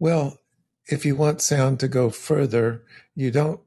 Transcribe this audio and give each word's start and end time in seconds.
Well, 0.00 0.38
if 0.86 1.04
you 1.04 1.14
want 1.14 1.42
sound 1.42 1.78
to 1.80 1.88
go 1.88 2.10
further, 2.10 2.82
you 3.14 3.30
don't. 3.30 3.60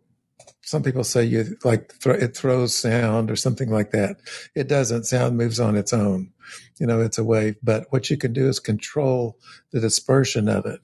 Some 0.63 0.83
people 0.83 1.04
say 1.04 1.24
you 1.24 1.58
like 1.63 2.00
th- 2.00 2.21
it 2.21 2.36
throws 2.36 2.75
sound 2.75 3.29
or 3.32 3.36
something 3.36 3.70
like 3.70 3.91
that. 3.91 4.17
It 4.55 4.67
doesn't. 4.67 5.05
Sound 5.05 5.38
moves 5.38 5.59
on 5.59 5.75
its 5.75 5.93
own. 5.93 6.31
You 6.79 6.88
know, 6.88 7.01
it's 7.01 7.17
a 7.17 7.23
wave. 7.23 7.55
But 7.63 7.85
what 7.91 8.09
you 8.09 8.17
can 8.17 8.33
do 8.33 8.47
is 8.47 8.59
control 8.59 9.38
the 9.71 9.79
dispersion 9.79 10.49
of 10.49 10.65
it. 10.65 10.81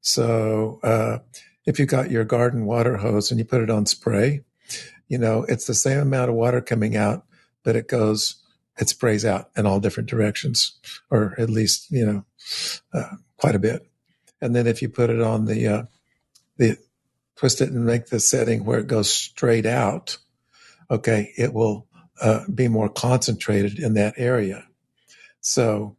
So 0.00 0.80
uh, 0.82 1.18
if 1.66 1.78
you 1.78 1.86
got 1.86 2.10
your 2.10 2.24
garden 2.24 2.64
water 2.64 2.96
hose 2.96 3.30
and 3.30 3.38
you 3.38 3.44
put 3.44 3.60
it 3.60 3.70
on 3.70 3.86
spray, 3.86 4.42
you 5.08 5.18
know, 5.18 5.44
it's 5.48 5.66
the 5.66 5.74
same 5.74 5.98
amount 5.98 6.30
of 6.30 6.36
water 6.36 6.60
coming 6.60 6.96
out, 6.96 7.24
but 7.64 7.76
it 7.76 7.88
goes, 7.88 8.36
it 8.78 8.88
sprays 8.88 9.24
out 9.24 9.50
in 9.56 9.66
all 9.66 9.80
different 9.80 10.08
directions, 10.08 10.78
or 11.10 11.34
at 11.38 11.50
least, 11.50 11.90
you 11.90 12.06
know, 12.06 12.24
uh, 12.92 13.16
quite 13.36 13.54
a 13.54 13.60
bit. 13.60 13.86
And 14.40 14.54
then 14.54 14.66
if 14.66 14.82
you 14.82 14.88
put 14.88 15.10
it 15.10 15.20
on 15.20 15.46
the, 15.46 15.66
uh, 15.66 15.82
the, 16.56 16.78
twist 17.36 17.60
it 17.60 17.70
and 17.70 17.84
make 17.84 18.06
the 18.06 18.20
setting 18.20 18.64
where 18.64 18.78
it 18.78 18.86
goes 18.86 19.12
straight 19.12 19.66
out, 19.66 20.16
okay, 20.90 21.32
it 21.36 21.52
will 21.52 21.86
uh, 22.20 22.40
be 22.52 22.68
more 22.68 22.88
concentrated 22.88 23.78
in 23.78 23.94
that 23.94 24.14
area. 24.16 24.64
So 25.40 25.96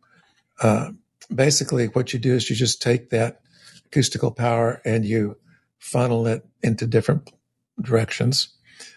uh, 0.61 0.91
basically, 1.33 1.87
what 1.87 2.11
you 2.11 2.19
do 2.19 2.33
is 2.33 2.49
you 2.49 2.55
just 2.55 2.81
take 2.81 3.11
that 3.11 3.41
acoustical 3.85 4.31
power 4.31 4.81
and 4.83 5.05
you 5.05 5.37
funnel 5.77 6.27
it 6.27 6.45
into 6.63 6.87
different 6.87 7.31
directions. 7.79 8.49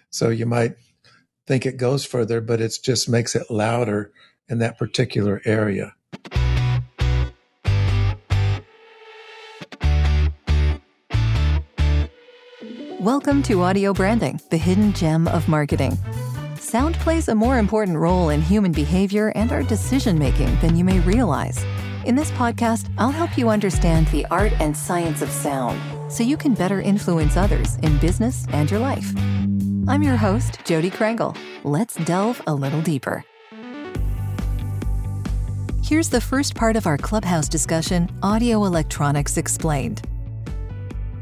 So 0.09 0.31
you 0.31 0.47
might 0.47 0.77
think 1.47 1.67
it 1.67 1.77
goes 1.77 2.05
further, 2.05 2.41
but 2.41 2.61
it 2.61 2.77
just 2.83 3.09
makes 3.09 3.37
it 3.37 3.51
louder 3.51 4.13
in 4.49 4.59
that 4.59 4.79
particular 4.79 5.41
area. 5.45 5.95
Welcome 13.01 13.43
to 13.45 13.63
Audio 13.63 13.95
Branding, 13.95 14.39
the 14.51 14.59
hidden 14.59 14.93
gem 14.93 15.27
of 15.29 15.49
marketing. 15.49 15.97
Sound 16.57 16.97
plays 16.97 17.29
a 17.29 17.35
more 17.35 17.59
important 17.59 17.97
role 17.97 18.29
in 18.29 18.43
human 18.43 18.73
behavior 18.73 19.33
and 19.35 19.51
our 19.53 19.63
decision 19.63 20.19
making 20.19 20.55
than 20.61 20.77
you 20.77 20.85
may 20.85 21.01
realize. 21.01 21.65
In 22.05 22.15
this 22.15 22.31
podcast, 22.33 22.93
I'll 22.99 23.11
help 23.11 23.39
you 23.39 23.49
understand 23.49 24.07
the 24.09 24.27
art 24.27 24.53
and 24.61 24.77
science 24.77 25.23
of 25.23 25.31
sound 25.31 25.81
so 26.13 26.23
you 26.23 26.37
can 26.37 26.53
better 26.53 26.83
influence 26.83 27.39
others 27.39 27.77
in 27.77 27.97
business 28.01 28.45
and 28.51 28.71
your 28.71 28.81
life. 28.81 29.11
I'm 29.89 30.03
your 30.03 30.17
host, 30.17 30.59
Jodi 30.67 30.91
Krangle. 30.91 31.35
Let's 31.65 31.95
delve 32.05 32.43
a 32.47 32.53
little 32.53 32.83
deeper. 32.83 33.25
Here's 35.83 36.11
the 36.11 36.21
first 36.21 36.55
part 36.55 36.77
of 36.77 36.87
our 36.87 36.99
Clubhouse 36.99 37.49
discussion 37.49 38.11
Audio 38.23 38.65
Electronics 38.67 39.39
Explained. 39.39 40.03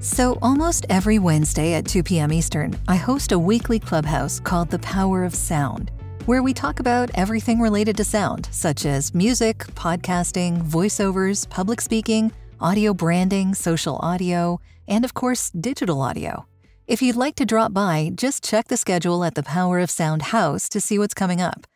So, 0.01 0.39
almost 0.43 0.87
every 0.89 1.19
Wednesday 1.19 1.75
at 1.75 1.85
2 1.85 2.05
p.m. 2.05 2.33
Eastern, 2.33 2.79
I 2.87 2.95
host 2.95 3.33
a 3.33 3.39
weekly 3.39 3.81
clubhouse 3.81 4.39
called 4.39 4.71
The 4.71 4.79
Power 4.79 5.25
of 5.25 5.35
Sound, 5.35 5.91
where 6.25 6.41
we 6.41 6.55
talk 6.55 6.79
about 6.79 7.11
everything 7.15 7.59
related 7.59 7.97
to 7.97 8.05
sound, 8.05 8.49
such 8.53 8.87
as 8.87 9.13
music, 9.13 9.59
podcasting, 9.75 10.63
voiceovers, 10.63 11.51
public 11.51 11.81
speaking, 11.81 12.31
audio 12.61 12.95
branding, 12.95 13.57
social 13.57 13.97
audio, 13.97 14.61
and 14.87 15.05
of 15.05 15.15
course, 15.15 15.51
digital 15.51 16.01
audio. 16.01 16.47
If 16.87 17.03
you'd 17.03 17.17
like 17.17 17.35
to 17.35 17.45
drop 17.45 17.73
by, 17.73 18.13
just 18.15 18.45
check 18.45 18.69
the 18.69 18.77
schedule 18.77 19.25
at 19.25 19.35
the 19.35 19.43
Power 19.43 19.81
of 19.81 19.91
Sound 19.91 20.23
House 20.23 20.69
to 20.69 20.81
see 20.81 21.01
what's 21.01 21.13
coming 21.13 21.41
up. 21.41 21.67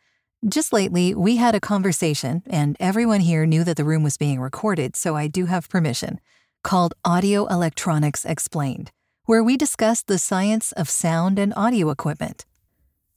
Just 0.47 0.71
lately, 0.71 1.13
we 1.13 1.35
had 1.35 1.55
a 1.55 1.59
conversation, 1.59 2.41
and 2.47 2.77
everyone 2.79 3.19
here 3.19 3.45
knew 3.45 3.65
that 3.65 3.75
the 3.75 3.83
room 3.83 4.01
was 4.01 4.15
being 4.15 4.39
recorded, 4.39 4.95
so 4.95 5.13
I 5.13 5.27
do 5.27 5.47
have 5.47 5.67
permission 5.67 6.21
called 6.63 6.93
Audio 7.05 7.45
Electronics 7.47 8.25
Explained, 8.25 8.91
where 9.25 9.43
we 9.43 9.57
discuss 9.57 10.01
the 10.01 10.17
science 10.17 10.71
of 10.71 10.89
sound 10.89 11.37
and 11.37 11.53
audio 11.55 11.89
equipment. 11.89 12.45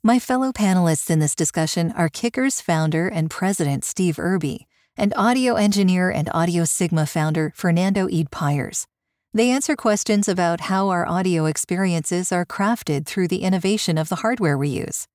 My 0.03 0.19
fellow 0.19 0.53
panelists 0.53 1.11
in 1.11 1.21
this 1.21 1.35
discussion 1.35 1.93
are 1.97 2.09
Kicker's 2.09 2.61
founder 2.61 3.09
and 3.09 3.31
president 3.31 3.85
Steve 3.85 4.19
Irby 4.19 4.67
and 4.97 5.13
audio 5.17 5.55
engineer 5.55 6.11
and 6.11 6.29
Audio 6.33 6.65
Sigma 6.65 7.07
founder 7.07 7.53
Fernando 7.55 8.09
Eid 8.09 8.31
Pires. 8.31 8.87
They 9.33 9.51
answer 9.51 9.77
questions 9.77 10.29
about 10.29 10.63
how 10.63 10.89
our 10.89 11.07
audio 11.07 11.47
experiences 11.47 12.33
are 12.33 12.47
crafted 12.47 13.07
through 13.07 13.29
the 13.29 13.43
innovation 13.43 13.99
of 13.99 14.09
the 14.09 14.17
hardware 14.17 14.57
we 14.57 14.69
use. 14.69 15.07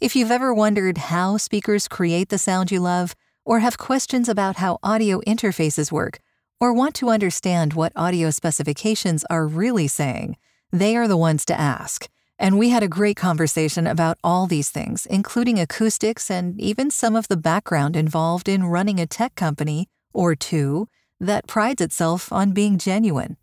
If 0.00 0.16
you've 0.16 0.30
ever 0.30 0.52
wondered 0.52 0.98
how 0.98 1.36
speakers 1.36 1.88
create 1.88 2.28
the 2.28 2.38
sound 2.38 2.70
you 2.70 2.80
love, 2.80 3.14
or 3.44 3.60
have 3.60 3.78
questions 3.78 4.28
about 4.28 4.56
how 4.56 4.78
audio 4.82 5.20
interfaces 5.20 5.92
work, 5.92 6.18
or 6.60 6.72
want 6.72 6.94
to 6.96 7.10
understand 7.10 7.74
what 7.74 7.92
audio 7.94 8.30
specifications 8.30 9.24
are 9.30 9.46
really 9.46 9.88
saying, 9.88 10.36
they 10.72 10.96
are 10.96 11.08
the 11.08 11.16
ones 11.16 11.44
to 11.44 11.58
ask. 11.58 12.08
And 12.38 12.58
we 12.58 12.68
had 12.68 12.82
a 12.82 12.88
great 12.88 13.16
conversation 13.16 13.86
about 13.86 14.18
all 14.22 14.46
these 14.46 14.70
things, 14.70 15.06
including 15.06 15.58
acoustics 15.58 16.30
and 16.30 16.60
even 16.60 16.90
some 16.90 17.16
of 17.16 17.28
the 17.28 17.36
background 17.36 17.96
involved 17.96 18.48
in 18.48 18.64
running 18.64 19.00
a 19.00 19.06
tech 19.06 19.34
company, 19.34 19.88
or 20.12 20.34
two, 20.34 20.88
that 21.20 21.46
prides 21.46 21.80
itself 21.80 22.32
on 22.32 22.52
being 22.52 22.78
genuine. 22.78 23.36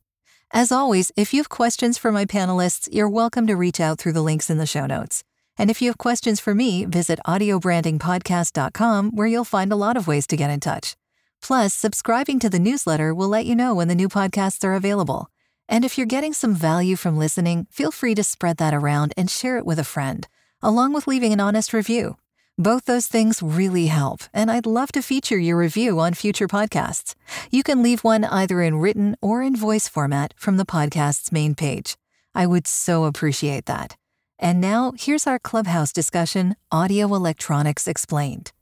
As 0.51 0.71
always, 0.71 1.11
if 1.15 1.33
you 1.33 1.39
have 1.39 1.49
questions 1.49 1.97
for 1.97 2.11
my 2.11 2.25
panelists, 2.25 2.87
you're 2.91 3.09
welcome 3.09 3.47
to 3.47 3.55
reach 3.55 3.79
out 3.79 3.97
through 3.97 4.13
the 4.13 4.21
links 4.21 4.49
in 4.49 4.59
the 4.59 4.67
show 4.67 4.85
notes. 4.85 5.23
And 5.57 5.71
if 5.71 5.81
you 5.81 5.89
have 5.89 5.97
questions 5.97 6.39
for 6.39 6.53
me, 6.53 6.85
visit 6.85 7.19
audiobrandingpodcast.com 7.25 9.11
where 9.11 9.27
you'll 9.27 9.43
find 9.43 9.71
a 9.71 9.75
lot 9.75 9.97
of 9.97 10.07
ways 10.07 10.27
to 10.27 10.37
get 10.37 10.49
in 10.49 10.59
touch. 10.59 10.95
Plus, 11.43 11.73
subscribing 11.73 12.39
to 12.39 12.49
the 12.49 12.57
newsletter 12.57 13.13
will 13.13 13.27
let 13.27 13.45
you 13.45 13.53
know 13.53 13.75
when 13.75 13.89
the 13.89 13.95
new 13.95 14.07
podcasts 14.07 14.63
are 14.63 14.75
available. 14.75 15.29
And 15.67 15.83
if 15.83 15.97
you're 15.97 16.07
getting 16.07 16.31
some 16.31 16.55
value 16.55 16.95
from 16.95 17.17
listening, 17.17 17.67
feel 17.69 17.91
free 17.91 18.15
to 18.15 18.23
spread 18.23 18.55
that 18.57 18.73
around 18.73 19.13
and 19.17 19.29
share 19.29 19.57
it 19.57 19.65
with 19.65 19.77
a 19.77 19.83
friend, 19.83 20.25
along 20.61 20.93
with 20.93 21.05
leaving 21.05 21.33
an 21.33 21.41
honest 21.41 21.73
review. 21.73 22.15
Both 22.57 22.85
those 22.85 23.07
things 23.07 23.43
really 23.43 23.87
help, 23.87 24.21
and 24.33 24.49
I'd 24.49 24.65
love 24.65 24.93
to 24.93 25.01
feature 25.01 25.37
your 25.37 25.57
review 25.57 25.99
on 25.99 26.13
future 26.13 26.47
podcasts. 26.47 27.13
You 27.51 27.61
can 27.61 27.83
leave 27.83 28.05
one 28.05 28.23
either 28.23 28.61
in 28.61 28.77
written 28.77 29.17
or 29.21 29.41
in 29.41 29.53
voice 29.53 29.89
format 29.89 30.33
from 30.37 30.55
the 30.55 30.65
podcast's 30.65 31.33
main 31.33 31.55
page. 31.55 31.97
I 32.33 32.47
would 32.47 32.67
so 32.67 33.03
appreciate 33.03 33.65
that. 33.65 33.97
And 34.39 34.61
now, 34.61 34.93
here's 34.97 35.27
our 35.27 35.39
Clubhouse 35.39 35.91
discussion 35.91 36.55
Audio 36.71 37.13
Electronics 37.13 37.85
Explained. 37.85 38.52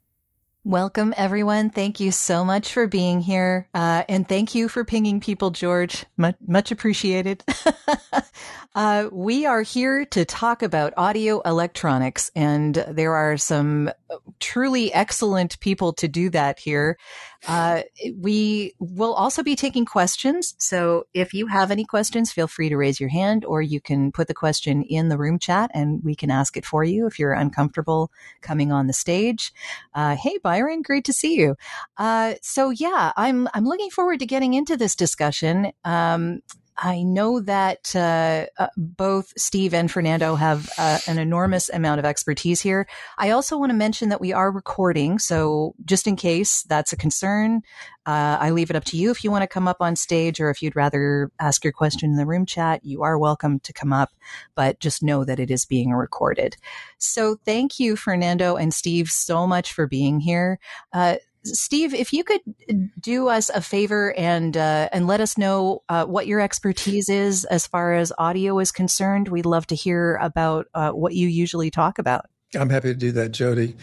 Welcome, 0.63 1.15
everyone. 1.17 1.71
Thank 1.71 1.99
you 1.99 2.11
so 2.11 2.45
much 2.45 2.71
for 2.71 2.85
being 2.85 3.19
here. 3.19 3.67
Uh, 3.73 4.03
and 4.07 4.29
thank 4.29 4.53
you 4.53 4.69
for 4.69 4.85
pinging 4.85 5.19
people, 5.19 5.49
George. 5.49 6.05
Much, 6.17 6.35
much 6.45 6.71
appreciated. 6.71 7.43
uh, 8.75 9.09
we 9.11 9.47
are 9.47 9.63
here 9.63 10.05
to 10.05 10.23
talk 10.23 10.61
about 10.61 10.93
audio 10.97 11.41
electronics, 11.41 12.29
and 12.35 12.75
there 12.75 13.15
are 13.15 13.37
some 13.37 13.89
truly 14.39 14.93
excellent 14.93 15.59
people 15.61 15.93
to 15.93 16.07
do 16.07 16.29
that 16.29 16.59
here. 16.59 16.99
Uh, 17.47 17.81
we 18.17 18.73
will 18.79 19.13
also 19.13 19.43
be 19.43 19.55
taking 19.55 19.85
questions. 19.85 20.55
So 20.57 21.05
if 21.13 21.33
you 21.33 21.47
have 21.47 21.71
any 21.71 21.85
questions, 21.85 22.31
feel 22.31 22.47
free 22.47 22.69
to 22.69 22.77
raise 22.77 22.99
your 22.99 23.09
hand 23.09 23.45
or 23.45 23.61
you 23.61 23.81
can 23.81 24.11
put 24.11 24.27
the 24.27 24.33
question 24.33 24.83
in 24.83 25.09
the 25.09 25.17
room 25.17 25.39
chat 25.39 25.71
and 25.73 26.03
we 26.03 26.15
can 26.15 26.29
ask 26.29 26.55
it 26.55 26.65
for 26.65 26.83
you 26.83 27.07
if 27.07 27.17
you're 27.17 27.33
uncomfortable 27.33 28.11
coming 28.41 28.71
on 28.71 28.87
the 28.87 28.93
stage. 28.93 29.53
Uh, 29.93 30.15
hey, 30.15 30.37
Byron, 30.43 30.81
great 30.81 31.05
to 31.05 31.13
see 31.13 31.35
you. 31.35 31.55
Uh, 31.97 32.35
so 32.41 32.69
yeah, 32.69 33.11
I'm, 33.15 33.47
I'm 33.53 33.65
looking 33.65 33.89
forward 33.89 34.19
to 34.19 34.25
getting 34.25 34.53
into 34.53 34.77
this 34.77 34.95
discussion. 34.95 35.71
Um, 35.83 36.41
I 36.77 37.03
know 37.03 37.41
that 37.41 37.95
uh, 37.95 38.47
uh, 38.57 38.67
both 38.75 39.33
Steve 39.37 39.73
and 39.73 39.91
Fernando 39.91 40.35
have 40.35 40.69
uh, 40.77 40.99
an 41.07 41.19
enormous 41.19 41.69
amount 41.69 41.99
of 41.99 42.05
expertise 42.05 42.61
here. 42.61 42.87
I 43.17 43.29
also 43.29 43.57
want 43.57 43.69
to 43.69 43.75
mention 43.75 44.09
that 44.09 44.21
we 44.21 44.33
are 44.33 44.51
recording, 44.51 45.19
so 45.19 45.75
just 45.85 46.07
in 46.07 46.15
case 46.15 46.63
that's 46.63 46.91
a 46.91 46.97
concern, 46.97 47.61
uh, 48.07 48.37
I 48.39 48.49
leave 48.49 48.71
it 48.71 48.75
up 48.75 48.85
to 48.85 48.97
you 48.97 49.11
if 49.11 49.23
you 49.23 49.29
want 49.29 49.43
to 49.43 49.47
come 49.47 49.67
up 49.67 49.77
on 49.79 49.95
stage 49.95 50.39
or 50.39 50.49
if 50.49 50.63
you'd 50.63 50.75
rather 50.75 51.31
ask 51.39 51.63
your 51.63 51.73
question 51.73 52.09
in 52.09 52.17
the 52.17 52.25
room 52.25 52.45
chat. 52.45 52.83
You 52.83 53.03
are 53.03 53.17
welcome 53.17 53.59
to 53.59 53.73
come 53.73 53.93
up, 53.93 54.09
but 54.55 54.79
just 54.79 55.03
know 55.03 55.23
that 55.23 55.39
it 55.39 55.51
is 55.51 55.65
being 55.65 55.91
recorded. 55.91 56.57
So 56.97 57.37
thank 57.45 57.79
you, 57.79 57.95
Fernando 57.95 58.55
and 58.55 58.73
Steve, 58.73 59.09
so 59.09 59.45
much 59.45 59.71
for 59.71 59.85
being 59.85 60.19
here. 60.19 60.59
Steve, 61.43 61.93
if 61.93 62.13
you 62.13 62.23
could 62.23 62.41
do 62.99 63.27
us 63.27 63.49
a 63.49 63.61
favor 63.61 64.13
and 64.17 64.55
uh, 64.55 64.89
and 64.91 65.07
let 65.07 65.21
us 65.21 65.37
know 65.37 65.83
uh, 65.89 66.05
what 66.05 66.27
your 66.27 66.39
expertise 66.39 67.09
is 67.09 67.45
as 67.45 67.65
far 67.65 67.93
as 67.93 68.13
audio 68.17 68.59
is 68.59 68.71
concerned, 68.71 69.27
we'd 69.27 69.45
love 69.45 69.65
to 69.67 69.75
hear 69.75 70.17
about 70.21 70.67
uh, 70.73 70.91
what 70.91 71.13
you 71.13 71.27
usually 71.27 71.71
talk 71.71 71.99
about. 71.99 72.25
I'm 72.53 72.69
happy 72.69 72.89
to 72.89 72.99
do 72.99 73.11
that, 73.13 73.31
Jodi. 73.31 73.75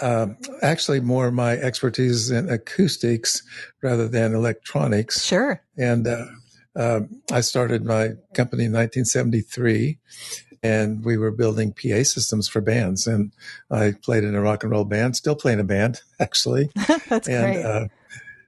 Um, 0.00 0.36
actually, 0.62 1.00
more 1.00 1.30
my 1.30 1.52
expertise 1.52 2.12
is 2.12 2.30
in 2.30 2.48
acoustics 2.48 3.42
rather 3.82 4.06
than 4.06 4.34
electronics. 4.34 5.24
Sure. 5.24 5.60
And 5.76 6.06
uh, 6.06 6.26
um, 6.76 7.22
I 7.32 7.40
started 7.40 7.84
my 7.84 8.10
company 8.34 8.66
in 8.66 8.72
1973, 8.72 9.98
and 10.62 11.04
we 11.04 11.16
were 11.16 11.30
building 11.30 11.72
PA 11.72 12.02
systems 12.02 12.48
for 12.48 12.60
bands. 12.60 13.06
And 13.06 13.32
I 13.70 13.94
played 14.02 14.24
in 14.24 14.34
a 14.34 14.40
rock 14.40 14.62
and 14.62 14.72
roll 14.72 14.84
band, 14.84 15.16
still 15.16 15.36
playing 15.36 15.60
a 15.60 15.64
band, 15.64 16.00
actually. 16.20 16.70
That's 17.08 17.28
and, 17.28 17.54
great. 17.54 17.64
Uh, 17.64 17.88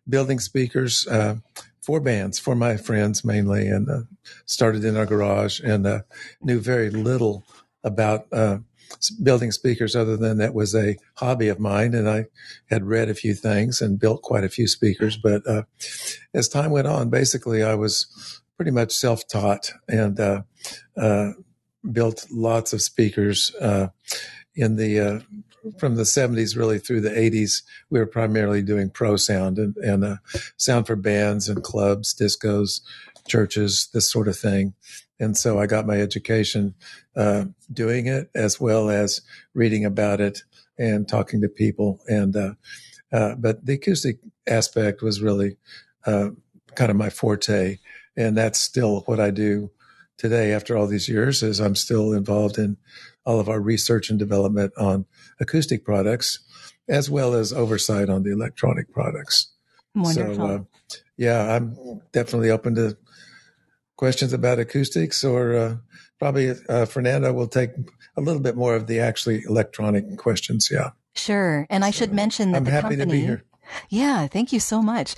building 0.08 0.40
speakers 0.40 1.06
uh, 1.08 1.36
for 1.82 2.00
bands, 2.00 2.38
for 2.38 2.54
my 2.54 2.76
friends 2.76 3.24
mainly, 3.24 3.68
and 3.68 3.88
uh, 3.88 4.00
started 4.46 4.84
in 4.84 4.96
our 4.96 5.06
garage 5.06 5.60
and 5.60 5.86
uh, 5.86 6.00
knew 6.42 6.60
very 6.60 6.90
little 6.90 7.44
about 7.84 8.26
uh, 8.32 8.58
building 9.22 9.52
speakers 9.52 9.94
other 9.94 10.16
than 10.16 10.38
that 10.38 10.54
was 10.54 10.74
a 10.74 10.96
hobby 11.14 11.48
of 11.48 11.60
mine. 11.60 11.94
And 11.94 12.08
I 12.08 12.26
had 12.70 12.84
read 12.84 13.08
a 13.08 13.14
few 13.14 13.34
things 13.34 13.80
and 13.80 13.98
built 13.98 14.22
quite 14.22 14.44
a 14.44 14.48
few 14.48 14.66
speakers. 14.66 15.16
But 15.16 15.46
uh, 15.46 15.62
as 16.34 16.48
time 16.48 16.70
went 16.70 16.86
on, 16.86 17.10
basically, 17.10 17.62
I 17.62 17.74
was 17.74 18.42
pretty 18.56 18.70
much 18.72 18.92
self 18.92 19.26
taught 19.28 19.72
and 19.88 20.18
uh, 20.18 20.42
uh, 20.96 21.30
built 21.92 22.26
lots 22.30 22.72
of 22.72 22.82
speakers 22.82 23.54
in 24.54 24.76
the 24.76 25.22
from 25.78 25.96
the 25.96 26.02
70s 26.02 26.56
really 26.56 26.78
through 26.78 27.00
the 27.00 27.10
80s, 27.10 27.62
we 27.90 27.98
were 27.98 28.06
primarily 28.06 28.62
doing 28.62 28.90
pro 28.90 29.16
sound 29.16 29.58
and, 29.58 29.76
and 29.76 30.04
uh, 30.04 30.16
sound 30.56 30.86
for 30.86 30.96
bands 30.96 31.48
and 31.48 31.62
clubs, 31.62 32.14
discos, 32.14 32.80
churches, 33.26 33.88
this 33.92 34.10
sort 34.10 34.28
of 34.28 34.36
thing. 34.36 34.74
And 35.20 35.36
so 35.36 35.58
I 35.58 35.66
got 35.66 35.86
my 35.86 36.00
education 36.00 36.74
uh, 37.16 37.46
doing 37.72 38.06
it 38.06 38.30
as 38.34 38.60
well 38.60 38.88
as 38.88 39.20
reading 39.54 39.84
about 39.84 40.20
it 40.20 40.42
and 40.78 41.08
talking 41.08 41.40
to 41.42 41.48
people. 41.48 42.00
And 42.06 42.36
uh, 42.36 42.54
uh 43.12 43.34
but 43.34 43.64
the 43.66 43.74
acoustic 43.74 44.18
aspect 44.46 45.02
was 45.02 45.20
really 45.20 45.56
uh, 46.06 46.30
kind 46.76 46.90
of 46.90 46.96
my 46.96 47.10
forte, 47.10 47.78
and 48.16 48.36
that's 48.36 48.60
still 48.60 49.00
what 49.06 49.18
I 49.18 49.30
do 49.30 49.70
today 50.18 50.52
after 50.52 50.76
all 50.76 50.86
these 50.86 51.08
years. 51.08 51.42
Is 51.42 51.60
I'm 51.60 51.74
still 51.74 52.12
involved 52.12 52.58
in 52.58 52.76
all 53.24 53.40
of 53.40 53.48
our 53.48 53.60
research 53.60 54.10
and 54.10 54.18
development 54.18 54.72
on 54.76 55.06
acoustic 55.40 55.84
products, 55.84 56.40
as 56.88 57.08
well 57.08 57.34
as 57.34 57.52
oversight 57.52 58.10
on 58.10 58.22
the 58.22 58.32
electronic 58.32 58.92
products. 58.92 59.52
Wonderful. 59.94 60.34
So, 60.34 60.42
uh, 60.42 60.58
yeah, 61.16 61.54
I'm 61.54 62.02
definitely 62.12 62.50
open 62.50 62.74
to 62.74 62.96
questions 63.96 64.32
about 64.32 64.58
acoustics, 64.58 65.24
or 65.24 65.56
uh, 65.56 65.76
probably 66.18 66.54
uh, 66.68 66.84
Fernando 66.86 67.32
will 67.32 67.48
take 67.48 67.70
a 68.16 68.20
little 68.20 68.40
bit 68.40 68.56
more 68.56 68.76
of 68.76 68.86
the 68.86 69.00
actually 69.00 69.42
electronic 69.48 70.16
questions. 70.16 70.68
Yeah. 70.70 70.90
Sure. 71.14 71.66
And 71.68 71.84
I 71.84 71.90
should 71.90 72.12
mention 72.12 72.52
that 72.52 72.58
I'm 72.58 72.64
the 72.64 72.70
happy 72.70 72.96
company, 72.96 73.04
to 73.04 73.10
be 73.10 73.20
here. 73.26 73.44
Yeah, 73.88 74.26
thank 74.26 74.52
you 74.52 74.60
so 74.60 74.82
much. 74.82 75.14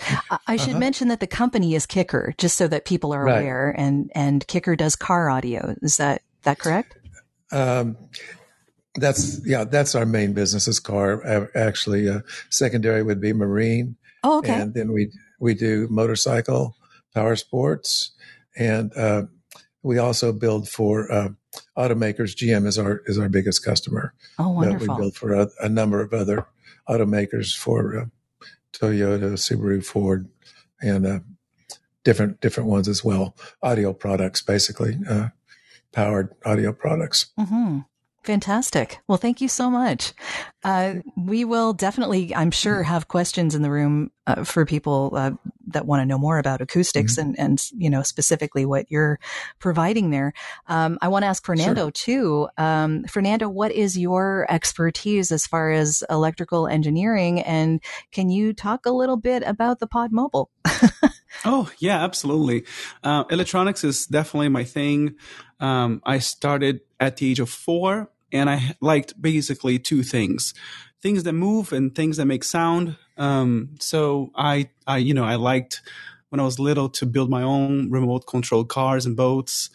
I, 0.46 0.56
should 0.56 0.70
uh-huh. 0.70 0.78
mention 0.78 1.08
that 1.08 1.20
the 1.20 1.26
company 1.26 1.74
is 1.74 1.86
Kicker, 1.86 2.34
just 2.38 2.56
so 2.56 2.68
that 2.68 2.84
people 2.84 3.12
are 3.12 3.24
right. 3.24 3.40
aware, 3.40 3.74
and 3.76 4.10
and 4.14 4.46
Kicker 4.46 4.76
does 4.76 4.96
car 4.96 5.30
audio. 5.30 5.74
Is 5.82 5.96
that 5.96 6.22
that 6.42 6.58
correct? 6.58 6.96
Um, 7.52 7.96
that's 8.94 9.40
yeah, 9.46 9.64
that's 9.64 9.94
our 9.94 10.06
main 10.06 10.32
business 10.32 10.68
is 10.68 10.80
car. 10.80 11.48
Actually, 11.54 12.08
uh, 12.08 12.20
secondary 12.50 13.02
would 13.02 13.20
be 13.20 13.32
marine. 13.32 13.96
Oh, 14.22 14.38
okay. 14.38 14.60
And 14.60 14.74
then 14.74 14.92
we 14.92 15.12
we 15.38 15.54
do 15.54 15.86
motorcycle, 15.90 16.76
power 17.14 17.36
sports, 17.36 18.12
and 18.56 18.92
uh, 18.96 19.22
we 19.82 19.98
also 19.98 20.32
build 20.32 20.68
for 20.68 21.10
uh, 21.10 21.28
automakers. 21.76 22.36
GM 22.36 22.66
is 22.66 22.78
our 22.78 23.02
is 23.06 23.18
our 23.18 23.28
biggest 23.28 23.64
customer. 23.64 24.14
Oh, 24.38 24.50
wonderful. 24.50 24.94
We 24.94 25.00
build 25.00 25.16
for 25.16 25.32
a, 25.32 25.48
a, 25.60 25.68
number 25.68 26.00
of 26.00 26.12
other 26.12 26.46
automakers 26.88 27.56
for 27.56 27.98
uh, 27.98 28.04
Toyota, 28.72 29.32
Subaru, 29.32 29.84
Ford, 29.84 30.28
and 30.80 31.06
uh, 31.06 31.20
different 32.04 32.40
different 32.40 32.68
ones 32.68 32.88
as 32.88 33.04
well. 33.04 33.36
Audio 33.62 33.92
products, 33.92 34.42
basically, 34.42 34.98
uh, 35.08 35.28
powered 35.92 36.34
audio 36.44 36.72
products. 36.72 37.26
Mm-hmm. 37.38 37.80
Fantastic. 38.30 39.00
Well, 39.08 39.18
thank 39.18 39.40
you 39.40 39.48
so 39.48 39.68
much. 39.68 40.12
Uh, 40.62 41.00
we 41.16 41.44
will 41.44 41.72
definitely, 41.72 42.32
I'm 42.32 42.52
sure, 42.52 42.84
have 42.84 43.08
questions 43.08 43.56
in 43.56 43.62
the 43.62 43.72
room 43.72 44.12
uh, 44.28 44.44
for 44.44 44.64
people 44.64 45.10
uh, 45.16 45.32
that 45.66 45.84
want 45.84 46.02
to 46.02 46.06
know 46.06 46.16
more 46.16 46.38
about 46.38 46.60
acoustics 46.60 47.16
mm-hmm. 47.16 47.30
and, 47.30 47.38
and, 47.40 47.64
you 47.76 47.90
know, 47.90 48.04
specifically 48.04 48.64
what 48.64 48.88
you're 48.88 49.18
providing 49.58 50.10
there. 50.10 50.32
Um, 50.68 50.96
I 51.02 51.08
want 51.08 51.24
to 51.24 51.26
ask 51.26 51.44
Fernando 51.44 51.86
sure. 51.86 51.90
too. 51.90 52.48
Um, 52.56 53.02
Fernando, 53.08 53.48
what 53.48 53.72
is 53.72 53.98
your 53.98 54.46
expertise 54.48 55.32
as 55.32 55.44
far 55.44 55.72
as 55.72 56.04
electrical 56.08 56.68
engineering? 56.68 57.40
And 57.40 57.80
can 58.12 58.30
you 58.30 58.52
talk 58.52 58.86
a 58.86 58.92
little 58.92 59.16
bit 59.16 59.42
about 59.44 59.80
the 59.80 59.88
Pod 59.88 60.12
Mobile? 60.12 60.50
oh, 61.44 61.68
yeah, 61.80 62.04
absolutely. 62.04 62.64
Uh, 63.02 63.24
electronics 63.28 63.82
is 63.82 64.06
definitely 64.06 64.50
my 64.50 64.62
thing. 64.62 65.16
Um, 65.58 66.00
I 66.04 66.20
started 66.20 66.82
at 67.00 67.16
the 67.16 67.30
age 67.30 67.40
of 67.40 67.50
four, 67.50 68.08
and 68.32 68.48
I 68.50 68.76
liked 68.80 69.20
basically 69.20 69.78
two 69.78 70.02
things: 70.02 70.54
things 71.02 71.24
that 71.24 71.32
move 71.32 71.72
and 71.72 71.94
things 71.94 72.16
that 72.16 72.26
make 72.26 72.44
sound. 72.44 72.96
Um, 73.16 73.74
so 73.80 74.30
I, 74.34 74.70
I, 74.86 74.98
you 74.98 75.14
know, 75.14 75.24
I 75.24 75.36
liked 75.36 75.82
when 76.30 76.40
I 76.40 76.44
was 76.44 76.58
little 76.58 76.88
to 76.90 77.06
build 77.06 77.28
my 77.30 77.42
own 77.42 77.90
remote 77.90 78.26
controlled 78.26 78.68
cars 78.68 79.06
and 79.06 79.16
boats. 79.16 79.70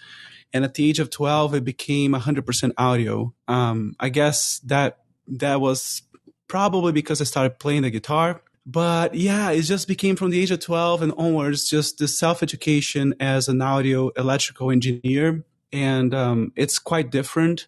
And 0.53 0.63
at 0.63 0.75
the 0.75 0.87
age 0.87 0.99
of 0.99 1.09
12, 1.09 1.55
it 1.55 1.65
became 1.65 2.13
100% 2.13 2.71
audio. 2.77 3.33
Um, 3.47 3.95
I 3.99 4.07
guess 4.07 4.59
that 4.59 4.99
that 5.27 5.59
was 5.59 6.01
probably 6.47 6.93
because 6.93 7.19
I 7.19 7.25
started 7.25 7.59
playing 7.59 7.81
the 7.81 7.89
guitar. 7.89 8.41
But 8.65 9.15
yeah, 9.15 9.51
it 9.51 9.63
just 9.63 9.87
became 9.87 10.15
from 10.15 10.29
the 10.31 10.41
age 10.41 10.51
of 10.51 10.59
12 10.59 11.01
and 11.01 11.13
onwards, 11.17 11.69
just 11.69 11.97
the 11.97 12.07
self 12.07 12.41
education 12.41 13.13
as 13.19 13.47
an 13.47 13.61
audio 13.61 14.09
electrical 14.09 14.71
engineer 14.71 15.43
and 15.75 16.13
um, 16.13 16.53
it's 16.55 16.79
quite 16.79 17.11
different 17.11 17.67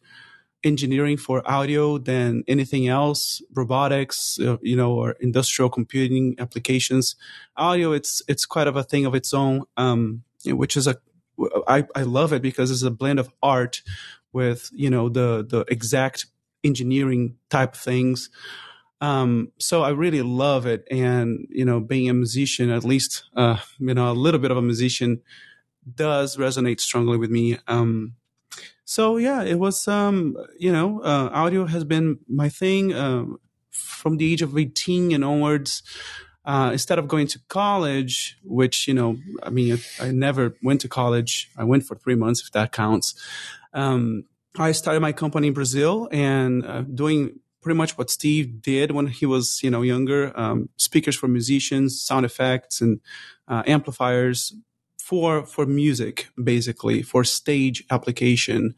engineering 0.68 1.18
for 1.18 1.42
audio 1.50 1.98
than 1.98 2.44
anything 2.48 2.88
else 2.88 3.42
robotics 3.56 4.40
uh, 4.40 4.58
you 4.62 4.76
know 4.76 4.94
or 4.94 5.12
industrial 5.20 5.70
computing 5.70 6.36
applications. 6.40 7.16
Audio 7.56 7.92
it's 7.94 8.22
it's 8.28 8.46
quite 8.46 8.68
of 8.68 8.76
a 8.76 8.84
thing 8.84 9.06
of 9.06 9.16
its 9.16 9.34
own 9.34 9.64
um, 9.78 10.24
which 10.46 10.78
is 10.78 10.88
a 10.88 10.98
I, 11.68 11.86
I 11.96 12.04
love 12.04 12.34
it 12.34 12.42
because 12.42 12.72
it's 12.72 12.82
a 12.84 12.92
blend 12.92 13.20
of 13.20 13.32
art 13.42 13.82
with 14.34 14.70
you 14.74 14.90
know 14.90 15.10
the 15.10 15.46
the 15.48 15.66
exact 15.70 16.28
engineering 16.64 17.38
type 17.50 17.76
things. 17.76 18.30
Um, 19.00 19.52
so 19.60 19.84
I 19.84 19.90
really 19.90 20.24
love 20.24 20.66
it, 20.66 20.88
and 20.90 21.48
you 21.50 21.66
know, 21.66 21.80
being 21.80 22.10
a 22.10 22.14
musician, 22.14 22.70
at 22.70 22.84
least 22.84 23.24
uh, 23.36 23.58
you 23.80 23.94
know, 23.94 24.12
a 24.12 24.14
little 24.14 24.40
bit 24.40 24.52
of 24.52 24.58
a 24.58 24.62
musician, 24.62 25.22
does 25.96 26.38
resonate 26.38 26.80
strongly 26.80 27.18
with 27.18 27.30
me. 27.30 27.58
Um, 27.68 28.16
so 28.86 29.18
yeah, 29.18 29.44
it 29.44 29.60
was, 29.60 29.88
um, 29.88 30.38
you 30.58 30.72
know, 30.72 31.02
uh, 31.02 31.30
audio 31.34 31.66
has 31.66 31.84
been 31.84 32.20
my 32.28 32.50
thing 32.50 32.94
uh, 32.94 33.26
from 33.70 34.18
the 34.18 34.32
age 34.32 34.42
of 34.42 34.58
18 34.58 35.12
and 35.12 35.24
onwards. 35.24 35.84
Uh, 36.46 36.70
instead 36.72 36.98
of 36.98 37.10
going 37.10 37.28
to 37.28 37.40
college, 37.50 38.38
which, 38.46 38.88
you 38.88 38.94
know, 38.94 39.18
I 39.44 39.50
mean, 39.50 39.78
I 40.00 40.12
never 40.12 40.56
went 40.64 40.80
to 40.82 40.88
college. 40.88 41.50
I 41.58 41.66
went 41.66 41.84
for 41.84 41.96
three 41.96 42.16
months, 42.16 42.42
if 42.42 42.54
that 42.54 42.72
counts. 42.72 43.16
Um, 43.74 44.24
I 44.58 44.72
started 44.72 45.02
my 45.02 45.12
company 45.12 45.48
in 45.48 45.54
Brazil 45.54 46.08
and 46.10 46.66
uh, 46.66 46.82
doing 46.84 47.42
pretty 47.62 47.78
much 47.78 47.98
what 47.98 48.10
Steve 48.10 48.62
did 48.62 48.92
when 48.92 49.08
he 49.08 49.26
was, 49.26 49.62
you 49.62 49.70
know, 49.70 49.82
younger. 49.82 50.32
Um, 50.40 50.70
speakers 50.78 51.18
for 51.18 51.28
musicians, 51.28 52.02
sound 52.02 52.26
effects, 52.26 52.80
and 52.80 53.02
uh, 53.50 53.64
amplifiers, 53.68 54.54
for 55.08 55.46
for 55.46 55.66
music 55.66 56.28
basically 56.44 57.02
for 57.02 57.24
stage 57.24 57.82
application. 57.90 58.76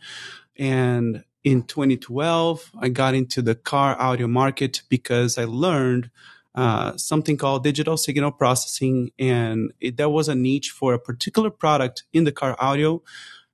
And 0.57 1.23
in 1.41 1.63
2012 1.63 2.71
i 2.81 2.89
got 2.89 3.15
into 3.15 3.41
the 3.41 3.55
car 3.55 3.95
audio 3.97 4.27
market 4.27 4.81
because 4.89 5.37
i 5.37 5.45
learned 5.45 6.11
uh, 6.53 6.97
something 6.97 7.37
called 7.37 7.63
digital 7.63 7.95
signal 7.95 8.31
processing 8.31 9.09
and 9.17 9.71
it, 9.79 9.95
there 9.95 10.09
was 10.09 10.27
a 10.27 10.35
niche 10.35 10.71
for 10.71 10.93
a 10.93 10.99
particular 10.99 11.49
product 11.49 12.03
in 12.11 12.25
the 12.25 12.31
car 12.33 12.57
audio. 12.59 13.01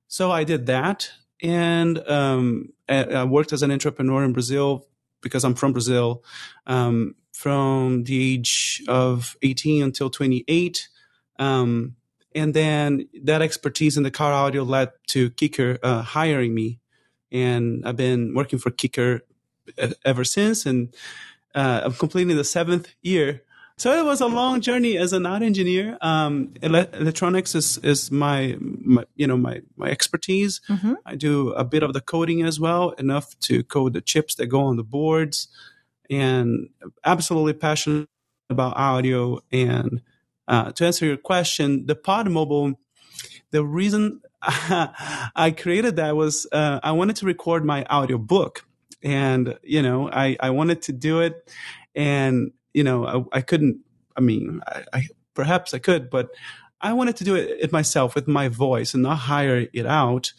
So 0.08 0.32
i 0.32 0.42
did 0.42 0.66
that 0.66 1.10
and 1.42 1.98
um, 2.08 2.72
I, 2.88 3.22
worked 3.24 3.52
as 3.52 3.62
an 3.62 3.70
entrepreneur 3.70 4.24
in 4.24 4.32
brazil 4.32 4.86
because 5.22 5.44
i'm 5.44 5.54
from 5.54 5.72
brazil 5.72 6.24
um, 6.66 7.14
from 7.32 8.04
the 8.04 8.34
age 8.34 8.82
of 8.88 9.36
18 9.42 9.84
until 9.84 10.10
28 10.10 10.88
um, 11.38 11.94
and 12.36 12.52
then 12.54 13.08
that 13.24 13.42
expertise 13.42 13.96
in 13.96 14.02
the 14.02 14.10
car 14.10 14.32
audio 14.32 14.62
led 14.62 14.90
to 15.08 15.30
Kicker 15.30 15.78
uh, 15.82 16.02
hiring 16.02 16.54
me, 16.54 16.80
and 17.32 17.82
I've 17.84 17.96
been 17.96 18.34
working 18.34 18.58
for 18.58 18.70
Kicker 18.70 19.22
ever 20.04 20.22
since, 20.22 20.66
and 20.66 20.94
uh, 21.54 21.80
I'm 21.84 21.94
completing 21.94 22.36
the 22.36 22.44
seventh 22.44 22.94
year. 23.02 23.42
So 23.78 23.92
it 23.92 24.04
was 24.04 24.20
a 24.20 24.26
long 24.26 24.60
journey 24.60 24.96
as 24.96 25.12
an 25.12 25.26
audio 25.26 25.46
engineer. 25.46 25.98
Um, 26.00 26.54
ele- 26.62 26.88
electronics 26.92 27.54
is 27.54 27.78
is 27.78 28.10
my, 28.10 28.56
my, 28.60 29.04
you 29.16 29.26
know 29.26 29.36
my 29.36 29.62
my 29.76 29.88
expertise. 29.88 30.60
Mm-hmm. 30.68 30.94
I 31.04 31.16
do 31.16 31.50
a 31.52 31.64
bit 31.64 31.82
of 31.82 31.94
the 31.94 32.00
coding 32.00 32.42
as 32.42 32.60
well, 32.60 32.90
enough 32.98 33.38
to 33.40 33.64
code 33.64 33.94
the 33.94 34.00
chips 34.02 34.34
that 34.36 34.46
go 34.46 34.60
on 34.60 34.76
the 34.76 34.84
boards, 34.84 35.48
and 36.10 36.68
absolutely 37.04 37.54
passionate 37.54 38.08
about 38.48 38.76
audio 38.76 39.40
and 39.50 40.02
uh, 40.48 40.72
to 40.72 40.86
answer 40.86 41.06
your 41.06 41.16
question, 41.16 41.86
the 41.86 41.94
Pod 41.94 42.30
Mobile, 42.30 42.74
the 43.50 43.64
reason 43.64 44.20
I 44.42 45.54
created 45.56 45.96
that 45.96 46.16
was 46.16 46.46
uh, 46.52 46.80
I 46.82 46.92
wanted 46.92 47.16
to 47.16 47.26
record 47.26 47.64
my 47.64 47.84
audio 47.84 48.18
book, 48.18 48.64
and 49.02 49.58
you 49.62 49.82
know 49.82 50.10
I 50.10 50.36
I 50.40 50.50
wanted 50.50 50.82
to 50.82 50.92
do 50.92 51.20
it, 51.20 51.50
and 51.94 52.52
you 52.74 52.84
know 52.84 53.06
I, 53.06 53.38
I 53.38 53.40
couldn't. 53.40 53.80
I 54.16 54.20
mean, 54.20 54.60
I, 54.66 54.84
I 54.92 55.08
perhaps 55.34 55.74
I 55.74 55.78
could, 55.78 56.10
but 56.10 56.30
I 56.80 56.92
wanted 56.92 57.16
to 57.16 57.24
do 57.24 57.34
it, 57.34 57.58
it 57.60 57.72
myself 57.72 58.14
with 58.14 58.28
my 58.28 58.48
voice 58.48 58.94
and 58.94 59.02
not 59.02 59.16
hire 59.16 59.66
it 59.72 59.86
out. 59.86 60.32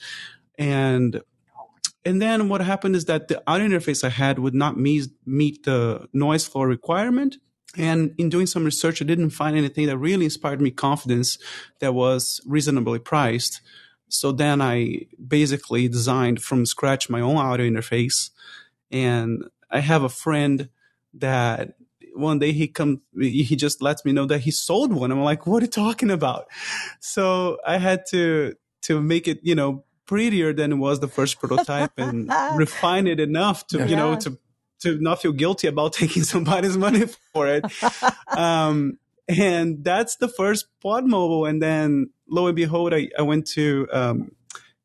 And 0.58 1.22
and 2.08 2.22
then 2.22 2.48
what 2.48 2.62
happened 2.62 2.96
is 2.96 3.06
that 3.06 3.28
the 3.28 3.44
audio 3.48 3.68
interface 3.68 4.04
I 4.04 4.10
had 4.10 4.40
would 4.40 4.56
not 4.56 4.78
meet, 4.78 5.10
meet 5.26 5.64
the 5.64 6.08
noise 6.14 6.48
floor 6.48 6.66
requirement. 6.66 7.36
And 7.76 8.16
in 8.18 8.30
doing 8.30 8.48
some 8.48 8.64
research, 8.64 9.02
I 9.02 9.06
didn't 9.06 9.32
find 9.32 9.58
anything 9.58 9.88
that 9.88 9.98
really 9.98 10.26
inspired 10.26 10.62
me 10.62 10.72
confidence 10.72 11.38
that 11.80 11.94
was 11.94 12.42
reasonably 12.46 13.00
priced. 13.00 13.62
So 14.10 14.32
then 14.32 14.62
I 14.62 15.08
basically 15.26 15.88
designed 15.88 16.42
from 16.42 16.66
scratch 16.66 17.10
my 17.10 17.20
own 17.20 17.36
audio 17.36 17.70
interface. 17.70 18.30
And 18.90 19.44
I 19.70 19.80
have 19.80 20.04
a 20.04 20.10
friend 20.10 20.70
that 21.16 21.76
one 22.14 22.40
day 22.40 22.52
he 22.52 22.68
come 22.68 23.02
he 23.20 23.56
just 23.56 23.82
lets 23.82 24.04
me 24.04 24.12
know 24.12 24.26
that 24.26 24.40
he 24.40 24.52
sold 24.52 24.94
one. 24.94 25.12
I'm 25.12 25.22
like, 25.22 25.46
what 25.46 25.62
are 25.62 25.66
you 25.66 25.72
talking 25.72 26.10
about? 26.10 26.48
So 27.00 27.58
I 27.66 27.78
had 27.78 28.06
to 28.10 28.56
to 28.84 29.02
make 29.02 29.28
it, 29.28 29.40
you 29.44 29.56
know, 29.56 29.84
prettier 30.06 30.54
than 30.54 30.72
it 30.72 30.76
was 30.76 31.00
the 31.00 31.08
first 31.08 31.40
prototype 31.40 31.92
and 31.98 32.32
refine 32.56 33.08
it 33.08 33.20
enough 33.20 33.68
to, 33.68 33.80
yeah. 33.80 33.86
you 33.86 33.96
know, 33.96 34.16
to 34.16 34.38
to 34.82 35.00
not 35.00 35.22
feel 35.22 35.32
guilty 35.32 35.68
about 35.68 35.94
taking 36.02 36.24
somebody's 36.24 36.78
money 36.78 37.06
for 37.34 37.48
it. 37.48 37.66
um, 38.38 38.98
and 39.28 39.84
that's 39.84 40.16
the 40.18 40.28
first 40.28 40.68
pod 40.82 41.06
mobile. 41.06 41.46
And 41.46 41.62
then 41.62 42.12
lo 42.30 42.48
and 42.48 42.56
behold, 42.56 42.94
I, 42.94 43.10
I 43.18 43.24
went 43.24 43.48
to 43.48 43.88
um, 43.92 44.32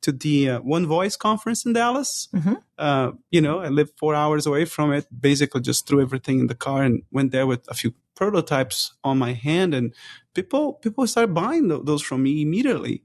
to 0.03 0.13
the 0.13 0.51
uh, 0.51 0.61
One 0.61 0.87
Voice 0.87 1.17
conference 1.17 1.65
in 1.65 1.73
Dallas. 1.73 2.29
Mm-hmm. 2.35 2.55
Uh, 2.77 3.13
you 3.31 3.41
know, 3.41 3.61
I 3.61 3.69
lived 3.69 3.93
four 3.97 4.15
hours 4.15 4.47
away 4.47 4.65
from 4.65 4.93
it. 4.93 5.07
Basically, 5.19 5.61
just 5.61 5.87
threw 5.87 6.03
everything 6.03 6.41
in 6.41 6.49
the 6.49 6.57
car 6.57 6.83
and 6.83 7.03
went 7.13 7.31
there 7.31 7.47
with 7.47 7.69
a 7.69 7.75
few 7.75 7.95
prototypes 8.15 8.95
on 9.05 9.19
my 9.19 9.33
hand, 9.33 9.75
and 9.75 9.95
people 10.35 10.75
people 10.75 11.07
started 11.07 11.35
buying 11.35 11.69
th- 11.69 11.83
those 11.85 12.03
from 12.03 12.23
me 12.23 12.43
immediately. 12.43 13.03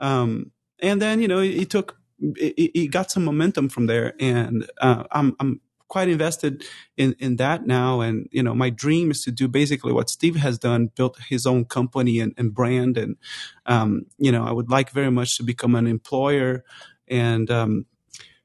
Um, 0.00 0.52
and 0.80 1.02
then 1.02 1.20
you 1.20 1.28
know, 1.28 1.40
it, 1.40 1.54
it 1.54 1.70
took 1.70 1.98
it, 2.20 2.70
it, 2.74 2.90
got 2.90 3.10
some 3.10 3.24
momentum 3.24 3.68
from 3.68 3.86
there, 3.86 4.14
and 4.18 4.68
uh, 4.80 5.04
I'm 5.12 5.36
I'm 5.38 5.60
quite 5.88 6.08
invested 6.08 6.64
in, 6.96 7.14
in 7.18 7.36
that 7.36 7.66
now. 7.66 8.00
And, 8.00 8.28
you 8.30 8.42
know, 8.42 8.54
my 8.54 8.70
dream 8.70 9.10
is 9.10 9.22
to 9.24 9.30
do 9.30 9.48
basically 9.48 9.92
what 9.92 10.10
Steve 10.10 10.36
has 10.36 10.58
done, 10.58 10.90
built 10.94 11.18
his 11.28 11.46
own 11.46 11.64
company 11.64 12.20
and, 12.20 12.34
and 12.36 12.54
brand. 12.54 12.96
And, 12.96 13.16
um, 13.66 14.06
you 14.18 14.30
know, 14.30 14.44
I 14.44 14.52
would 14.52 14.70
like 14.70 14.90
very 14.90 15.10
much 15.10 15.36
to 15.38 15.42
become 15.42 15.74
an 15.74 15.86
employer. 15.86 16.64
And, 17.08 17.50
um, 17.50 17.86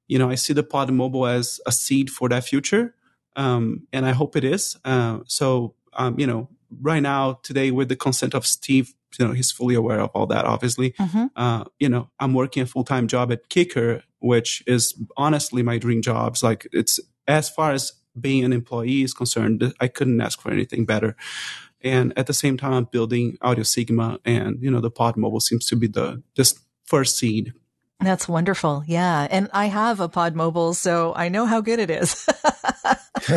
you 0.08 0.18
know, 0.18 0.30
I 0.30 0.36
see 0.36 0.54
the 0.54 0.64
pod 0.64 0.92
mobile 0.92 1.28
as 1.28 1.60
a 1.66 1.72
seed 1.72 2.10
for 2.10 2.30
that 2.30 2.44
future. 2.44 2.96
Um, 3.36 3.88
and 3.92 4.06
I 4.06 4.12
hope 4.12 4.36
it 4.36 4.44
is. 4.44 4.78
Uh, 4.86 5.20
so, 5.26 5.76
um, 5.94 6.20
you 6.20 6.28
know, 6.28 6.50
right 6.82 7.02
now, 7.02 7.40
today, 7.44 7.72
with 7.72 7.90
the 7.90 7.96
consent 7.96 8.34
of 8.34 8.46
Steve, 8.46 8.94
you 9.20 9.28
know, 9.28 9.34
he's 9.34 9.52
fully 9.52 9.76
aware 9.76 10.00
of 10.00 10.10
all 10.14 10.26
that, 10.28 10.46
obviously. 10.46 10.92
Mm-hmm. 10.92 11.26
Uh, 11.36 11.66
you 11.80 11.90
know, 11.90 12.10
I'm 12.20 12.34
working 12.34 12.64
a 12.64 12.66
full 12.66 12.84
time 12.84 13.08
job 13.08 13.32
at 13.32 13.50
Kicker, 13.50 14.04
which 14.20 14.64
is 14.68 14.94
honestly 15.18 15.64
my 15.64 15.78
dream 15.78 16.02
jobs. 16.02 16.44
Like 16.44 16.68
it's 16.72 17.00
as 17.28 17.50
far 17.50 17.72
as 17.72 17.94
being 18.20 18.44
an 18.44 18.54
employee 18.54 19.04
is 19.04 19.14
concerned, 19.14 19.74
I 19.80 19.88
couldn't 19.88 20.22
ask 20.22 20.42
for 20.42 20.52
anything 20.52 20.86
better. 20.86 21.16
And 21.82 22.14
at 22.18 22.28
the 22.28 22.34
same 22.34 22.58
time, 22.58 22.74
I'm 22.74 22.86
building 22.86 23.38
Audio 23.42 23.64
Sigma, 23.64 24.20
and 24.24 24.62
you 24.62 24.72
know, 24.72 24.80
the 24.80 24.92
Pod 24.92 25.18
Mobile 25.18 25.42
seems 25.42 25.66
to 25.68 25.76
be 25.76 25.88
the 25.88 26.24
just 26.36 26.60
first 26.86 27.18
seed. 27.18 27.54
That's 28.00 28.28
wonderful. 28.28 28.84
Yeah. 28.86 29.28
And 29.30 29.50
I 29.54 29.68
have 29.68 30.00
a 30.00 30.10
Pod 30.10 30.36
Mobile, 30.36 30.74
so 30.74 31.14
I 31.16 31.30
know 31.30 31.46
how 31.46 31.62
good 31.62 31.80
it 31.80 31.90
is. 31.90 32.26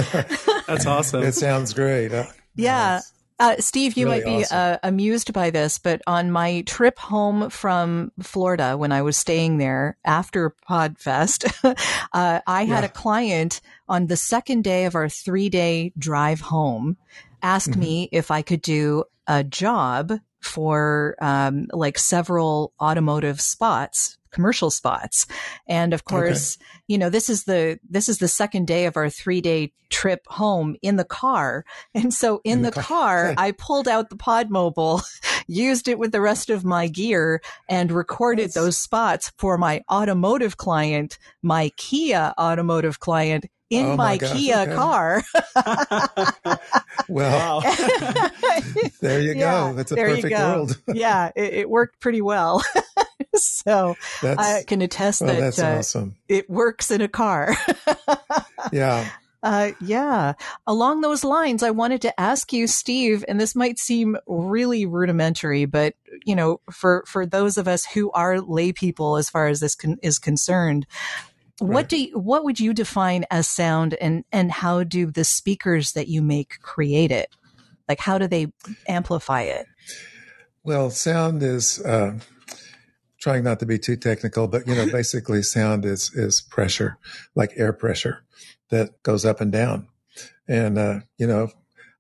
That's 0.67 0.87
awesome. 0.87 1.23
It 1.23 1.35
sounds 1.35 1.73
great. 1.73 2.11
yeah. 2.57 2.95
Nice. 2.97 3.13
Uh, 3.39 3.57
Steve, 3.59 3.97
you 3.97 4.07
really 4.07 4.21
might 4.21 4.25
be 4.25 4.45
awesome. 4.45 4.59
uh, 4.59 4.77
amused 4.83 5.33
by 5.33 5.51
this, 5.51 5.79
but 5.79 6.01
on 6.07 6.31
my 6.31 6.63
trip 6.63 6.99
home 6.99 7.51
from 7.51 8.11
Florida, 8.23 8.79
when 8.79 8.93
I 8.93 9.03
was 9.03 9.17
staying 9.17 9.59
there 9.59 9.99
after 10.07 10.55
Podfest, 10.69 11.45
uh, 12.15 12.41
I 12.47 12.65
had 12.65 12.81
yeah. 12.83 12.87
a 12.87 12.89
client 12.89 13.61
on 13.89 14.07
the 14.07 14.17
second 14.17 14.65
day 14.65 14.87
of 14.87 14.95
our 14.95 15.09
three 15.11 15.51
day 15.51 15.93
drive 15.99 16.41
home 16.41 16.97
ask 17.43 17.71
mm-hmm. 17.71 17.81
me 17.81 18.09
if 18.11 18.31
I 18.31 18.43
could 18.43 18.63
do 18.63 19.05
a 19.27 19.45
job 19.45 20.13
for 20.41 21.17
um, 21.21 21.67
like 21.73 21.99
several 21.99 22.73
automotive 22.81 23.41
spots 23.41 24.16
commercial 24.31 24.71
spots. 24.71 25.27
And 25.69 25.93
of 25.93 26.05
course, 26.05 26.57
okay. 26.57 26.83
you 26.89 26.99
know, 26.99 27.11
this 27.11 27.29
is 27.29 27.45
the, 27.45 27.79
this 27.89 28.09
is 28.09 28.19
the 28.19 28.29
second 28.29 28.67
day 28.67 28.87
of 28.87 28.97
our 28.97 29.11
three 29.11 29.41
day 29.41 29.73
trip 29.89 30.27
home 30.27 30.77
in 30.83 30.97
the 30.97 31.05
car. 31.05 31.65
And 31.95 32.13
so 32.13 32.41
in, 32.45 32.59
in 32.59 32.63
the, 32.63 32.71
the, 32.71 32.81
car, 32.81 33.35
car 33.35 33.35
I 33.37 33.53
pulled 33.53 33.89
out 33.89 34.11
the 34.11 34.17
pod 34.17 34.51
mobile, 34.51 35.03
used 35.47 35.89
it 35.89 35.99
with 35.99 36.13
the 36.13 36.21
rest 36.21 36.51
of 36.51 36.65
my 36.65 36.89
gear 36.89 37.41
and 37.69 37.91
recorded 37.93 38.53
those 38.53 38.77
spots 38.77 39.33
for 39.39 39.57
my 39.57 39.83
automotive 39.91 40.57
client, 40.57 41.19
my 41.43 41.71
Kia 41.77 42.33
automotive 42.39 43.01
client 43.01 43.47
in 43.71 43.87
oh 43.87 43.97
my, 43.97 43.97
my 43.97 44.17
gosh, 44.19 44.37
Kia 44.37 44.57
okay. 44.59 44.75
car. 44.75 45.23
well, 47.09 47.61
there 49.01 49.21
you 49.21 49.35
yeah, 49.35 49.69
go. 49.69 49.73
That's 49.75 49.93
a 49.93 49.97
perfect 49.97 50.39
world. 50.39 50.81
yeah, 50.95 51.31
it, 51.35 51.55
it, 51.55 51.71
worked 51.71 52.01
pretty 52.01 52.23
well. 52.23 52.63
so 53.35 53.97
that's, 54.23 54.41
I 54.41 54.63
can 54.65 54.83
attest 54.83 55.23
well, 55.23 55.35
that 55.41 55.59
uh, 55.59 55.79
awesome. 55.79 56.17
it 56.29 56.49
works 56.49 56.91
in 56.91 57.01
a 57.01 57.09
car. 57.09 57.57
yeah. 58.73 59.09
Uh, 59.43 59.73
yeah. 59.81 60.33
Along 60.67 61.01
those 61.03 61.23
lines, 61.23 61.63
I 61.63 61.71
wanted 61.71 62.03
to 62.03 62.21
ask 62.21 62.53
you, 62.53 62.67
Steve, 62.67 63.25
and 63.29 63.41
this 63.41 63.55
might 63.55 63.79
seem 63.79 64.17
really 64.27 64.87
rudimentary, 64.87 65.67
but 65.67 65.95
you 66.25 66.35
know, 66.35 66.61
for 66.73 67.05
for 67.07 67.27
those 67.27 67.57
of 67.59 67.69
us 67.69 67.85
who 67.85 68.11
are 68.13 68.41
lay 68.41 68.73
people, 68.73 69.17
as 69.17 69.31
far 69.31 69.47
as 69.47 69.61
this 69.61 69.77
con- 69.77 69.99
is 70.03 70.19
concerned, 70.19 70.87
Right. 71.61 71.73
What 71.73 71.89
do 71.89 71.97
you, 71.97 72.19
what 72.19 72.45
would 72.45 72.61
you 72.61 72.75
define 72.75 73.25
as 73.31 73.49
sound 73.49 73.95
and 73.95 74.25
and 74.31 74.53
how 74.53 74.85
do 74.85 75.11
the 75.11 75.25
speakers 75.25 75.93
that 75.93 76.09
you 76.09 76.21
make 76.21 76.61
create 76.61 77.11
it? 77.11 77.31
Like 77.89 78.01
how 78.01 78.19
do 78.19 78.27
they 78.27 78.53
amplify 78.87 79.43
it? 79.43 79.67
Well, 80.63 80.91
sound 80.91 81.43
is 81.43 81.81
uh, 81.85 82.19
trying 83.19 83.45
not 83.45 83.61
to 83.61 83.67
be 83.67 83.79
too 83.79 83.97
technical, 83.97 84.49
but 84.49 84.67
you 84.67 84.75
know, 84.75 84.87
basically 84.93 85.43
sound 85.43 85.85
is 85.85 86.13
is 86.15 86.41
pressure, 86.41 86.99
like 87.35 87.53
air 87.57 87.73
pressure 87.73 88.25
that 88.71 89.03
goes 89.03 89.25
up 89.25 89.41
and 89.41 89.51
down. 89.51 89.89
And 90.47 90.79
uh, 90.79 91.01
you 91.17 91.27
know, 91.27 91.49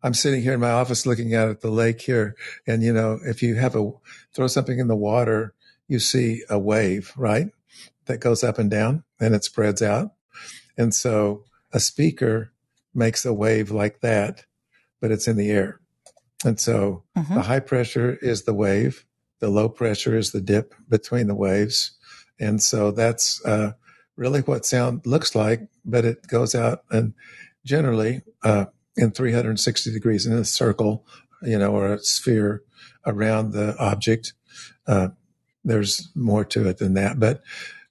I'm 0.02 0.14
sitting 0.14 0.42
here 0.42 0.52
in 0.52 0.60
my 0.60 0.70
office 0.70 1.06
looking 1.06 1.34
out 1.34 1.48
at 1.48 1.62
the 1.62 1.70
lake 1.70 2.02
here, 2.02 2.36
and 2.66 2.82
you 2.82 2.92
know, 2.92 3.18
if 3.24 3.42
you 3.42 3.54
have 3.54 3.74
a 3.74 3.90
throw 4.34 4.48
something 4.48 4.78
in 4.78 4.88
the 4.88 4.96
water, 4.96 5.54
you 5.88 5.98
see 5.98 6.42
a 6.50 6.58
wave, 6.58 7.12
right? 7.16 7.48
That 8.06 8.20
goes 8.20 8.42
up 8.42 8.58
and 8.58 8.70
down 8.70 9.04
and 9.20 9.34
it 9.34 9.44
spreads 9.44 9.82
out. 9.82 10.12
And 10.76 10.94
so 10.94 11.44
a 11.72 11.80
speaker 11.80 12.52
makes 12.94 13.24
a 13.24 13.32
wave 13.32 13.70
like 13.70 14.00
that, 14.00 14.44
but 15.00 15.10
it's 15.10 15.28
in 15.28 15.36
the 15.36 15.50
air. 15.50 15.80
And 16.44 16.60
so 16.60 17.04
mm-hmm. 17.16 17.34
the 17.34 17.42
high 17.42 17.60
pressure 17.60 18.18
is 18.20 18.44
the 18.44 18.54
wave, 18.54 19.04
the 19.40 19.48
low 19.48 19.68
pressure 19.68 20.16
is 20.16 20.32
the 20.32 20.40
dip 20.40 20.74
between 20.88 21.26
the 21.26 21.34
waves. 21.34 21.92
And 22.38 22.62
so 22.62 22.90
that's 22.90 23.44
uh, 23.44 23.72
really 24.16 24.40
what 24.40 24.66
sound 24.66 25.06
looks 25.06 25.34
like, 25.34 25.68
but 25.84 26.04
it 26.04 26.26
goes 26.26 26.54
out 26.54 26.84
and 26.90 27.14
generally 27.64 28.22
uh, 28.42 28.66
in 28.96 29.10
360 29.10 29.92
degrees 29.92 30.26
in 30.26 30.32
a 30.32 30.44
circle, 30.44 31.06
you 31.42 31.58
know, 31.58 31.72
or 31.72 31.94
a 31.94 31.98
sphere 31.98 32.62
around 33.04 33.52
the 33.52 33.76
object. 33.78 34.32
Uh, 34.86 35.08
there's 35.64 36.10
more 36.14 36.44
to 36.44 36.68
it 36.68 36.78
than 36.78 36.94
that, 36.94 37.18
but 37.18 37.42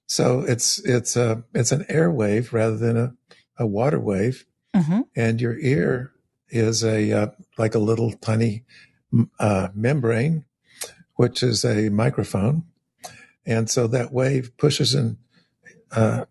so 0.06 0.40
it's 0.40 0.78
it's 0.84 1.16
a 1.16 1.42
it's 1.54 1.72
an 1.72 1.84
air 1.88 2.10
wave 2.10 2.52
rather 2.52 2.76
than 2.76 2.96
a, 2.96 3.14
a 3.58 3.66
water 3.66 3.98
wave, 3.98 4.46
mm-hmm. 4.74 5.00
and 5.14 5.40
your 5.40 5.58
ear 5.58 6.12
is 6.48 6.84
a 6.84 7.12
uh, 7.12 7.26
like 7.58 7.74
a 7.74 7.80
little 7.80 8.12
tiny 8.12 8.64
uh, 9.38 9.68
membrane, 9.74 10.44
which 11.14 11.42
is 11.42 11.64
a 11.64 11.88
microphone, 11.88 12.64
and 13.44 13.68
so 13.68 13.86
that 13.88 14.12
wave 14.12 14.56
pushes 14.56 14.94
in 14.94 15.18
uh, 15.90 16.24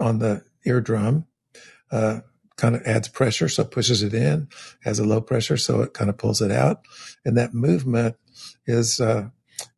on 0.00 0.20
the 0.20 0.42
eardrum, 0.64 1.26
uh, 1.90 2.20
kind 2.56 2.76
of 2.76 2.82
adds 2.82 3.08
pressure, 3.08 3.48
so 3.48 3.62
pushes 3.64 4.02
it 4.02 4.14
in, 4.14 4.48
has 4.84 4.98
a 4.98 5.04
low 5.04 5.20
pressure, 5.20 5.56
so 5.56 5.82
it 5.82 5.92
kind 5.92 6.08
of 6.08 6.16
pulls 6.16 6.40
it 6.40 6.50
out, 6.50 6.80
and 7.26 7.36
that 7.36 7.52
movement 7.52 8.16
is 8.66 9.00
uh, 9.00 9.28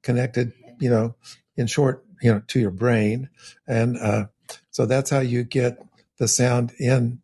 connected, 0.03 0.53
you 0.79 0.89
know, 0.89 1.17
in 1.57 1.67
short 1.67 2.05
you 2.21 2.33
know, 2.33 2.43
to 2.49 2.61
your 2.61 2.71
brain. 2.71 3.29
And 3.67 3.97
uh, 3.99 4.27
so 4.71 4.87
that's 4.87 5.11
how 5.11 5.21
you 5.21 5.45
get 5.45 5.79
the 6.19 6.29
sound 6.29 6.73
in. 6.79 7.21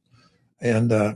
And 0.60 0.92
uh, 0.92 1.14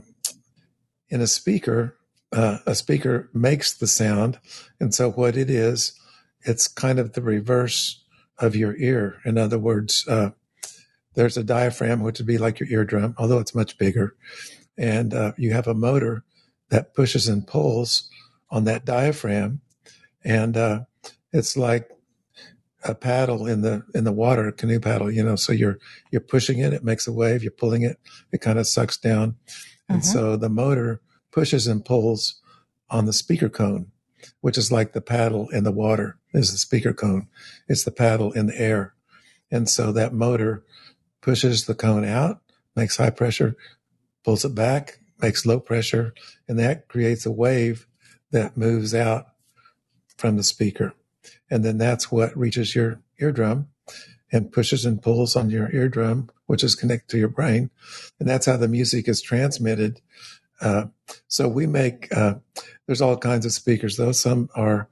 in 1.09 1.21
a 1.21 1.27
speaker, 1.27 1.97
uh, 2.31 2.59
a 2.65 2.75
speaker 2.75 3.29
makes 3.33 3.73
the 3.73 3.87
sound. 3.87 4.39
And 4.79 4.93
so 4.93 5.11
what 5.11 5.35
it 5.35 5.49
is, 5.49 5.93
it's 6.43 6.67
kind 6.67 6.99
of 6.99 7.13
the 7.13 7.21
reverse 7.21 8.03
of 8.37 8.55
your 8.55 8.75
ear. 8.77 9.19
In 9.25 9.37
other 9.37 9.59
words, 9.59 10.07
uh, 10.07 10.31
there's 11.13 11.37
a 11.37 11.43
diaphragm, 11.43 12.01
which 12.01 12.19
would 12.19 12.27
be 12.27 12.37
like 12.37 12.59
your 12.59 12.69
eardrum, 12.69 13.15
although 13.17 13.39
it's 13.39 13.53
much 13.53 13.77
bigger. 13.77 14.15
And 14.77 15.13
uh, 15.13 15.33
you 15.37 15.53
have 15.53 15.67
a 15.67 15.73
motor 15.73 16.23
that 16.69 16.93
pushes 16.93 17.27
and 17.27 17.45
pulls 17.45 18.09
on 18.49 18.63
that 18.63 18.85
diaphragm. 18.85 19.61
And 20.23 20.55
uh, 20.55 20.79
it's 21.33 21.57
like 21.57 21.89
a 22.83 22.95
paddle 22.95 23.45
in 23.47 23.61
the 23.61 23.83
in 23.93 24.03
the 24.03 24.11
water, 24.11 24.51
canoe 24.51 24.79
paddle. 24.79 25.11
You 25.11 25.23
know, 25.23 25.35
so 25.35 25.51
you're 25.53 25.77
you're 26.11 26.21
pushing 26.21 26.59
it, 26.59 26.73
it 26.73 26.83
makes 26.83 27.07
a 27.07 27.11
wave. 27.11 27.43
You're 27.43 27.51
pulling 27.51 27.83
it, 27.83 27.99
it 28.31 28.41
kind 28.41 28.59
of 28.59 28.67
sucks 28.67 28.97
down, 28.97 29.35
and 29.89 30.01
Mhm. 30.01 30.05
so 30.05 30.35
the 30.37 30.49
motor 30.49 31.01
pushes 31.31 31.67
and 31.67 31.83
pulls 31.85 32.41
on 32.89 33.05
the 33.05 33.13
speaker 33.13 33.49
cone, 33.49 33.91
which 34.41 34.57
is 34.57 34.71
like 34.71 34.93
the 34.93 35.01
paddle 35.01 35.47
in 35.49 35.63
the 35.63 35.71
water. 35.71 36.17
Is 36.33 36.51
the 36.51 36.57
speaker 36.57 36.93
cone? 36.93 37.27
It's 37.67 37.83
the 37.83 37.91
paddle 37.91 38.31
in 38.31 38.47
the 38.47 38.59
air, 38.59 38.93
and 39.51 39.69
so 39.69 39.91
that 39.91 40.13
motor 40.13 40.63
pushes 41.21 41.65
the 41.65 41.75
cone 41.75 42.03
out, 42.05 42.41
makes 42.75 42.97
high 42.97 43.11
pressure, 43.11 43.55
pulls 44.23 44.43
it 44.43 44.55
back, 44.55 44.99
makes 45.21 45.45
low 45.45 45.59
pressure, 45.59 46.13
and 46.47 46.57
that 46.57 46.87
creates 46.87 47.25
a 47.25 47.31
wave 47.31 47.87
that 48.31 48.57
moves 48.57 48.95
out 48.95 49.27
from 50.17 50.37
the 50.37 50.43
speaker. 50.43 50.93
And 51.49 51.63
then 51.63 51.77
that's 51.77 52.11
what 52.11 52.37
reaches 52.37 52.75
your 52.75 53.01
eardrum 53.19 53.67
and 54.31 54.51
pushes 54.51 54.85
and 54.85 55.01
pulls 55.01 55.35
on 55.35 55.49
your 55.49 55.73
eardrum, 55.73 56.29
which 56.45 56.63
is 56.63 56.75
connected 56.75 57.09
to 57.09 57.17
your 57.17 57.27
brain. 57.27 57.69
And 58.19 58.27
that's 58.27 58.45
how 58.45 58.57
the 58.57 58.67
music 58.67 59.07
is 59.07 59.21
transmitted. 59.21 60.01
Uh, 60.61 60.85
so 61.27 61.47
we 61.47 61.67
make, 61.67 62.15
uh, 62.15 62.35
there's 62.85 63.01
all 63.01 63.17
kinds 63.17 63.45
of 63.45 63.51
speakers 63.51 63.97
though. 63.97 64.11
Some 64.11 64.49
are 64.55 64.87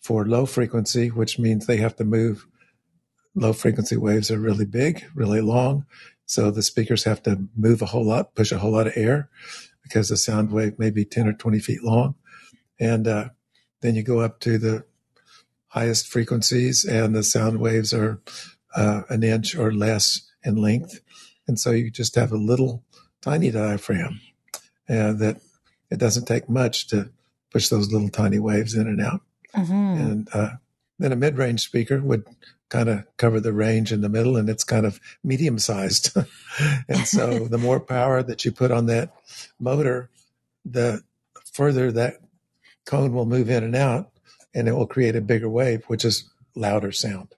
for 0.00 0.26
low 0.26 0.46
frequency, 0.46 1.08
which 1.08 1.38
means 1.38 1.66
they 1.66 1.78
have 1.78 1.96
to 1.96 2.04
move. 2.04 2.46
Low 3.34 3.52
frequency 3.52 3.96
waves 3.96 4.30
are 4.30 4.38
really 4.38 4.66
big, 4.66 5.04
really 5.14 5.40
long. 5.40 5.86
So 6.26 6.50
the 6.50 6.62
speakers 6.62 7.04
have 7.04 7.22
to 7.24 7.48
move 7.56 7.82
a 7.82 7.86
whole 7.86 8.04
lot, 8.04 8.34
push 8.34 8.52
a 8.52 8.58
whole 8.58 8.72
lot 8.72 8.86
of 8.86 8.96
air 8.96 9.28
because 9.82 10.08
the 10.08 10.16
sound 10.16 10.50
wave 10.50 10.78
may 10.78 10.90
be 10.90 11.04
10 11.04 11.28
or 11.28 11.32
20 11.32 11.58
feet 11.58 11.82
long. 11.82 12.14
And 12.78 13.06
uh, 13.08 13.28
then 13.80 13.94
you 13.94 14.02
go 14.02 14.20
up 14.20 14.40
to 14.40 14.58
the 14.58 14.84
highest 15.74 16.06
frequencies, 16.06 16.84
and 16.84 17.16
the 17.16 17.24
sound 17.24 17.58
waves 17.58 17.92
are 17.92 18.20
uh, 18.76 19.02
an 19.08 19.24
inch 19.24 19.56
or 19.56 19.72
less 19.72 20.22
in 20.44 20.54
length. 20.54 21.00
And 21.48 21.58
so 21.58 21.72
you 21.72 21.90
just 21.90 22.14
have 22.14 22.30
a 22.30 22.36
little 22.36 22.84
tiny 23.20 23.50
diaphragm 23.50 24.20
uh, 24.88 25.12
that 25.14 25.40
it 25.90 25.98
doesn't 25.98 26.26
take 26.26 26.48
much 26.48 26.86
to 26.88 27.10
push 27.50 27.68
those 27.68 27.92
little 27.92 28.08
tiny 28.08 28.38
waves 28.38 28.74
in 28.74 28.86
and 28.86 29.00
out. 29.00 29.20
Mhm. 29.52 30.00
And 30.00 30.28
uh, 30.32 30.50
then 31.00 31.10
a 31.10 31.16
mid 31.16 31.36
range 31.36 31.62
speaker 31.62 32.00
would 32.00 32.24
kind 32.68 32.88
of 32.88 33.04
cover 33.16 33.40
the 33.40 33.52
range 33.52 33.92
in 33.92 34.00
the 34.00 34.08
middle, 34.08 34.36
and 34.36 34.48
it's 34.48 34.64
kind 34.64 34.86
of 34.86 35.00
medium 35.24 35.58
sized. 35.58 36.16
and 36.88 37.06
so 37.06 37.46
the 37.48 37.58
more 37.58 37.80
power 37.80 38.22
that 38.22 38.44
you 38.44 38.52
put 38.52 38.70
on 38.70 38.86
that 38.86 39.12
motor, 39.58 40.08
the 40.64 41.02
further 41.52 41.90
that 41.90 42.20
cone 42.86 43.12
will 43.12 43.26
move 43.26 43.50
in 43.50 43.64
and 43.64 43.74
out, 43.74 44.10
and 44.54 44.68
it 44.68 44.72
will 44.72 44.86
create 44.86 45.16
a 45.16 45.20
bigger 45.20 45.48
wave, 45.48 45.84
which 45.86 46.04
is 46.04 46.24
louder 46.54 46.92
sound. 46.92 47.34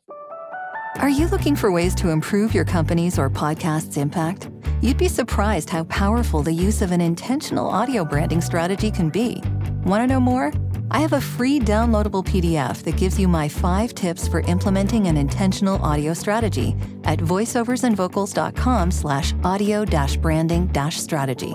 Are 0.99 1.11
you 1.11 1.27
looking 1.29 1.57
for 1.57 1.71
ways 1.71 1.95
to 1.97 2.09
improve 2.09 2.55
your 2.55 2.65
company's 2.65 3.19
or 3.19 3.29
podcast's 3.29 3.99
impact? 3.99 4.49
You'd 4.81 4.97
be 4.97 5.09
surprised 5.09 5.69
how 5.69 5.85
powerful 5.85 6.43
the 6.43 6.53
use 6.53 6.81
of 6.81 6.91
an 6.91 7.01
intentional 7.01 7.69
audio 7.69 8.05
branding 8.05 8.41
strategy 8.41 8.91
can 8.91 9.11
be. 9.11 9.43
Want 9.85 10.03
to 10.03 10.07
know 10.07 10.21
more? 10.21 10.53
I 10.91 11.01
have 11.01 11.13
a 11.13 11.21
free 11.21 11.59
downloadable 11.59 12.25
PDF 12.25 12.83
that 12.85 12.97
gives 12.97 13.19
you 13.19 13.29
my 13.29 13.49
five 13.49 13.95
tips 13.95 14.29
for 14.29 14.41
implementing 14.43 15.09
an 15.09 15.17
intentional 15.17 15.83
audio 15.83 16.15
strategy 16.15 16.77
at 17.05 17.19
voiceoversandvocals.com 17.19 18.91
slash 18.91 19.35
audio 19.45 19.85
branding 19.85 20.71
strategy. 20.91 21.55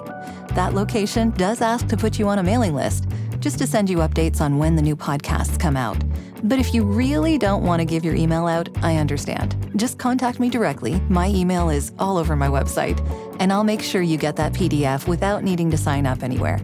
That 0.53 0.74
location 0.74 1.32
does 1.32 1.62
ask 1.62 1.88
to 1.88 1.98
put 1.98 2.20
you 2.20 2.27
on 2.27 2.39
a 2.39 2.44
mailing 2.44 2.75
list, 2.75 3.06
just 3.41 3.57
to 3.60 3.67
send 3.67 3.89
you 3.89 3.98
updates 3.98 4.39
on 4.39 4.57
when 4.57 4.75
the 4.75 4.81
new 4.81 4.95
podcasts 4.95 5.60
come 5.60 5.75
out. 5.75 5.98
But 6.43 6.60
if 6.60 6.74
you 6.74 6.83
really 6.83 7.38
don't 7.38 7.63
want 7.63 7.81
to 7.81 7.86
give 7.86 8.05
your 8.05 8.15
email 8.15 8.48
out, 8.48 8.69
I 8.81 8.98
understand. 8.98 9.55
Just 9.75 9.98
contact 9.98 10.39
me 10.39 10.50
directly. 10.50 11.01
My 11.10 11.27
email 11.27 11.69
is 11.69 11.91
all 11.99 12.17
over 12.17 12.36
my 12.36 12.47
website, 12.47 12.99
and 13.39 13.51
I'll 13.51 13.63
make 13.63 13.82
sure 13.82 14.01
you 14.01 14.17
get 14.17 14.36
that 14.38 14.54
PDF 14.54 15.08
without 15.08 15.43
needing 15.43 15.69
to 15.71 15.77
sign 15.77 16.06
up 16.06 16.23
anywhere. 16.23 16.62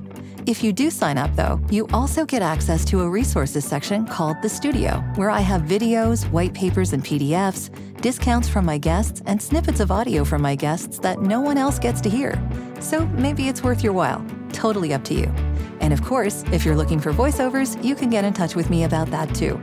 If 0.47 0.63
you 0.63 0.71
do 0.71 0.89
sign 0.89 1.17
up, 1.17 1.35
though, 1.35 1.59
you 1.69 1.89
also 1.91 2.25
get 2.25 2.41
access 2.41 2.85
to 2.85 3.01
a 3.01 3.09
resources 3.09 3.65
section 3.65 4.07
called 4.07 4.37
The 4.41 4.47
Studio, 4.47 5.03
where 5.15 5.29
I 5.29 5.41
have 5.41 5.63
videos, 5.63 6.23
white 6.31 6.53
papers, 6.53 6.93
and 6.93 7.03
PDFs, 7.03 7.69
discounts 8.01 8.47
from 8.47 8.65
my 8.65 8.77
guests, 8.77 9.21
and 9.25 9.41
snippets 9.41 9.79
of 9.79 9.91
audio 9.91 10.23
from 10.23 10.41
my 10.41 10.55
guests 10.55 10.99
that 10.99 11.21
no 11.21 11.41
one 11.41 11.57
else 11.57 11.79
gets 11.79 12.01
to 12.01 12.09
hear. 12.09 12.33
So 12.79 13.05
maybe 13.07 13.47
it's 13.47 13.63
worth 13.63 13.83
your 13.83 13.93
while. 13.93 14.25
Totally 14.53 14.93
up 14.93 15.03
to 15.05 15.13
you. 15.13 15.31
And 15.79 15.93
of 15.93 16.03
course, 16.03 16.43
if 16.51 16.65
you're 16.65 16.75
looking 16.75 16.99
for 16.99 17.11
voiceovers, 17.13 17.81
you 17.83 17.95
can 17.95 18.09
get 18.09 18.25
in 18.25 18.33
touch 18.33 18.55
with 18.55 18.69
me 18.69 18.83
about 18.83 19.09
that 19.11 19.33
too. 19.35 19.59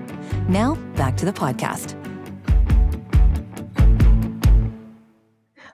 Now, 0.49 0.75
back 0.97 1.17
to 1.19 1.25
the 1.25 1.33
podcast. 1.33 2.01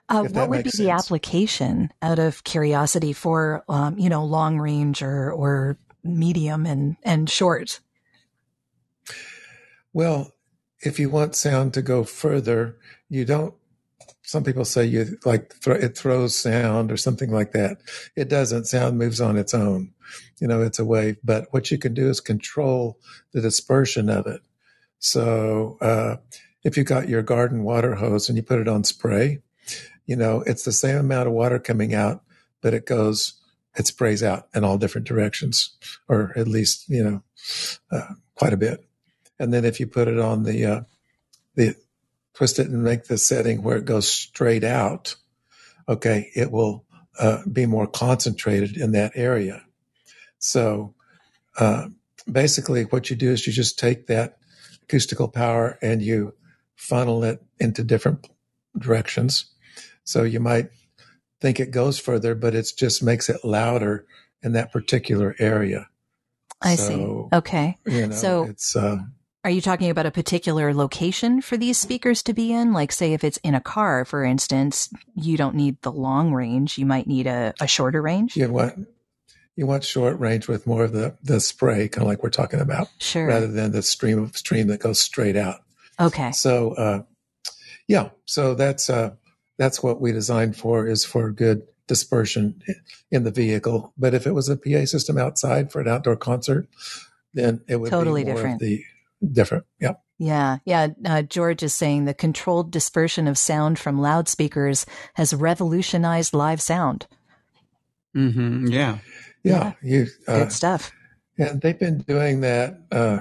Uh, 0.09 0.23
what 0.23 0.49
would 0.49 0.57
be 0.57 0.63
makes 0.63 0.77
the 0.77 0.89
application 0.89 1.89
out 2.01 2.19
of 2.19 2.43
curiosity 2.43 3.13
for, 3.13 3.63
um, 3.69 3.97
you 3.97 4.09
know, 4.09 4.25
long 4.25 4.59
range 4.59 5.01
or, 5.01 5.31
or 5.31 5.77
medium 6.03 6.65
and, 6.65 6.97
and 7.03 7.29
short? 7.29 7.79
Well, 9.93 10.33
if 10.83 10.99
you 10.99 11.09
want 11.09 11.35
sound 11.35 11.73
to 11.75 11.81
go 11.81 12.03
further, 12.03 12.77
you 13.09 13.25
don't. 13.25 13.53
Some 14.23 14.43
people 14.43 14.65
say 14.65 14.85
you 14.85 15.17
like 15.25 15.53
thro- 15.53 15.75
it 15.75 15.97
throws 15.97 16.35
sound 16.35 16.91
or 16.91 16.97
something 16.97 17.31
like 17.31 17.51
that. 17.53 17.79
It 18.15 18.29
doesn't. 18.29 18.65
Sound 18.65 18.97
moves 18.97 19.19
on 19.19 19.37
its 19.37 19.53
own. 19.53 19.93
You 20.39 20.47
know, 20.47 20.61
it's 20.61 20.79
a 20.79 20.85
wave. 20.85 21.17
But 21.23 21.47
what 21.51 21.71
you 21.71 21.77
can 21.77 21.93
do 21.93 22.09
is 22.09 22.19
control 22.19 22.99
the 23.33 23.41
dispersion 23.41 24.09
of 24.09 24.27
it. 24.27 24.41
So 24.99 25.77
uh, 25.81 26.17
if 26.63 26.77
you 26.77 26.83
got 26.83 27.09
your 27.09 27.23
garden 27.23 27.63
water 27.63 27.95
hose 27.95 28.29
and 28.29 28.37
you 28.37 28.43
put 28.43 28.59
it 28.59 28.67
on 28.67 28.83
spray, 28.83 29.39
you 30.05 30.15
know, 30.15 30.43
it's 30.45 30.63
the 30.63 30.71
same 30.71 30.97
amount 30.97 31.27
of 31.27 31.33
water 31.33 31.59
coming 31.59 31.93
out, 31.93 32.23
but 32.61 32.73
it 32.73 32.85
goes, 32.85 33.33
it 33.75 33.87
sprays 33.87 34.21
out 34.21 34.47
in 34.53 34.63
all 34.63 34.77
different 34.77 35.07
directions, 35.07 35.75
or 36.07 36.33
at 36.35 36.47
least, 36.47 36.87
you 36.89 37.03
know, 37.03 37.23
uh, 37.91 38.13
quite 38.35 38.53
a 38.53 38.57
bit. 38.57 38.85
And 39.41 39.51
then 39.51 39.65
if 39.65 39.79
you 39.79 39.87
put 39.87 40.07
it 40.07 40.19
on 40.19 40.43
the, 40.43 40.65
uh, 40.65 40.81
the, 41.55 41.75
twist 42.33 42.59
it 42.59 42.67
and 42.67 42.83
make 42.83 43.05
the 43.05 43.17
setting 43.17 43.61
where 43.61 43.77
it 43.77 43.85
goes 43.85 44.09
straight 44.09 44.63
out, 44.63 45.15
okay, 45.89 46.29
it 46.33 46.51
will 46.51 46.85
uh, 47.19 47.39
be 47.51 47.65
more 47.65 47.87
concentrated 47.87 48.77
in 48.77 48.93
that 48.93 49.11
area. 49.15 49.63
So 50.39 50.93
uh, 51.59 51.87
basically, 52.31 52.83
what 52.83 53.09
you 53.09 53.15
do 53.15 53.31
is 53.31 53.45
you 53.45 53.51
just 53.51 53.77
take 53.77 54.07
that 54.07 54.37
acoustical 54.83 55.27
power 55.27 55.77
and 55.81 56.01
you 56.01 56.33
funnel 56.75 57.23
it 57.23 57.43
into 57.59 57.83
different 57.83 58.29
directions. 58.77 59.45
So 60.03 60.23
you 60.23 60.39
might 60.39 60.69
think 61.41 61.59
it 61.59 61.71
goes 61.71 61.99
further, 61.99 62.33
but 62.35 62.55
it 62.55 62.71
just 62.77 63.03
makes 63.03 63.27
it 63.27 63.43
louder 63.43 64.05
in 64.41 64.53
that 64.53 64.71
particular 64.71 65.35
area. 65.37 65.89
I 66.61 66.75
So, 66.75 67.29
see. 67.31 67.37
Okay. 67.37 67.77
You 67.85 68.07
know, 68.07 68.15
So- 68.15 68.43
it's 68.45 68.75
uh, 68.75 68.99
Are 69.43 69.49
you 69.49 69.61
talking 69.61 69.89
about 69.89 70.05
a 70.05 70.11
particular 70.11 70.71
location 70.71 71.41
for 71.41 71.57
these 71.57 71.79
speakers 71.79 72.21
to 72.23 72.33
be 72.33 72.53
in? 72.53 72.73
Like, 72.73 72.91
say, 72.91 73.13
if 73.13 73.23
it's 73.23 73.37
in 73.37 73.55
a 73.55 73.61
car, 73.61 74.05
for 74.05 74.23
instance, 74.23 74.89
you 75.15 75.35
don't 75.35 75.55
need 75.55 75.81
the 75.81 75.91
long 75.91 76.31
range. 76.31 76.77
You 76.77 76.85
might 76.85 77.07
need 77.07 77.25
a, 77.25 77.53
a 77.59 77.65
shorter 77.65 78.01
range. 78.03 78.37
you 78.37 78.51
want 78.51 78.87
you 79.55 79.65
want 79.65 79.83
short 79.83 80.17
range 80.19 80.47
with 80.47 80.67
more 80.67 80.83
of 80.83 80.91
the 80.93 81.15
the 81.23 81.39
spray, 81.39 81.89
kind 81.89 82.03
of 82.03 82.07
like 82.07 82.21
we're 82.21 82.29
talking 82.29 82.59
about, 82.59 82.87
Sure. 82.99 83.25
rather 83.27 83.47
than 83.47 83.71
the 83.71 83.81
stream 83.81 84.19
of 84.21 84.37
stream 84.37 84.67
that 84.67 84.79
goes 84.79 84.99
straight 84.99 85.35
out. 85.35 85.61
okay. 85.99 86.31
So 86.31 86.73
uh, 86.75 87.03
yeah, 87.87 88.09
so 88.25 88.53
that's 88.53 88.91
uh, 88.91 89.15
that's 89.57 89.81
what 89.81 89.99
we 89.99 90.11
designed 90.11 90.55
for 90.55 90.85
is 90.87 91.03
for 91.03 91.31
good 91.31 91.63
dispersion 91.87 92.61
in 93.09 93.23
the 93.23 93.31
vehicle. 93.31 93.91
But 93.97 94.13
if 94.13 94.27
it 94.27 94.33
was 94.33 94.49
a 94.49 94.55
PA 94.55 94.85
system 94.85 95.17
outside 95.17 95.71
for 95.71 95.81
an 95.81 95.87
outdoor 95.87 96.15
concert, 96.15 96.67
then 97.33 97.61
it 97.67 97.77
would 97.77 97.89
Totally 97.89 98.23
be 98.23 98.27
more 98.27 98.35
different. 98.35 98.61
Of 98.61 98.67
the 98.67 98.83
different. 99.31 99.65
Yeah. 99.79 99.93
Yeah. 100.17 100.59
Yeah. 100.65 100.87
Uh, 101.03 101.21
George 101.23 101.63
is 101.63 101.73
saying 101.73 102.05
the 102.05 102.13
controlled 102.13 102.71
dispersion 102.71 103.27
of 103.27 103.37
sound 103.37 103.79
from 103.79 103.99
loudspeakers 103.99 104.85
has 105.15 105.33
revolutionized 105.33 106.33
live 106.33 106.61
sound. 106.61 107.07
hmm 108.13 108.67
Yeah. 108.67 108.99
Yeah. 109.43 109.73
You, 109.81 110.07
uh, 110.27 110.39
Good 110.39 110.51
stuff. 110.51 110.91
Yeah, 111.37 111.53
they've 111.53 111.79
been 111.79 111.99
doing 111.99 112.41
that. 112.41 112.81
Uh, 112.91 113.19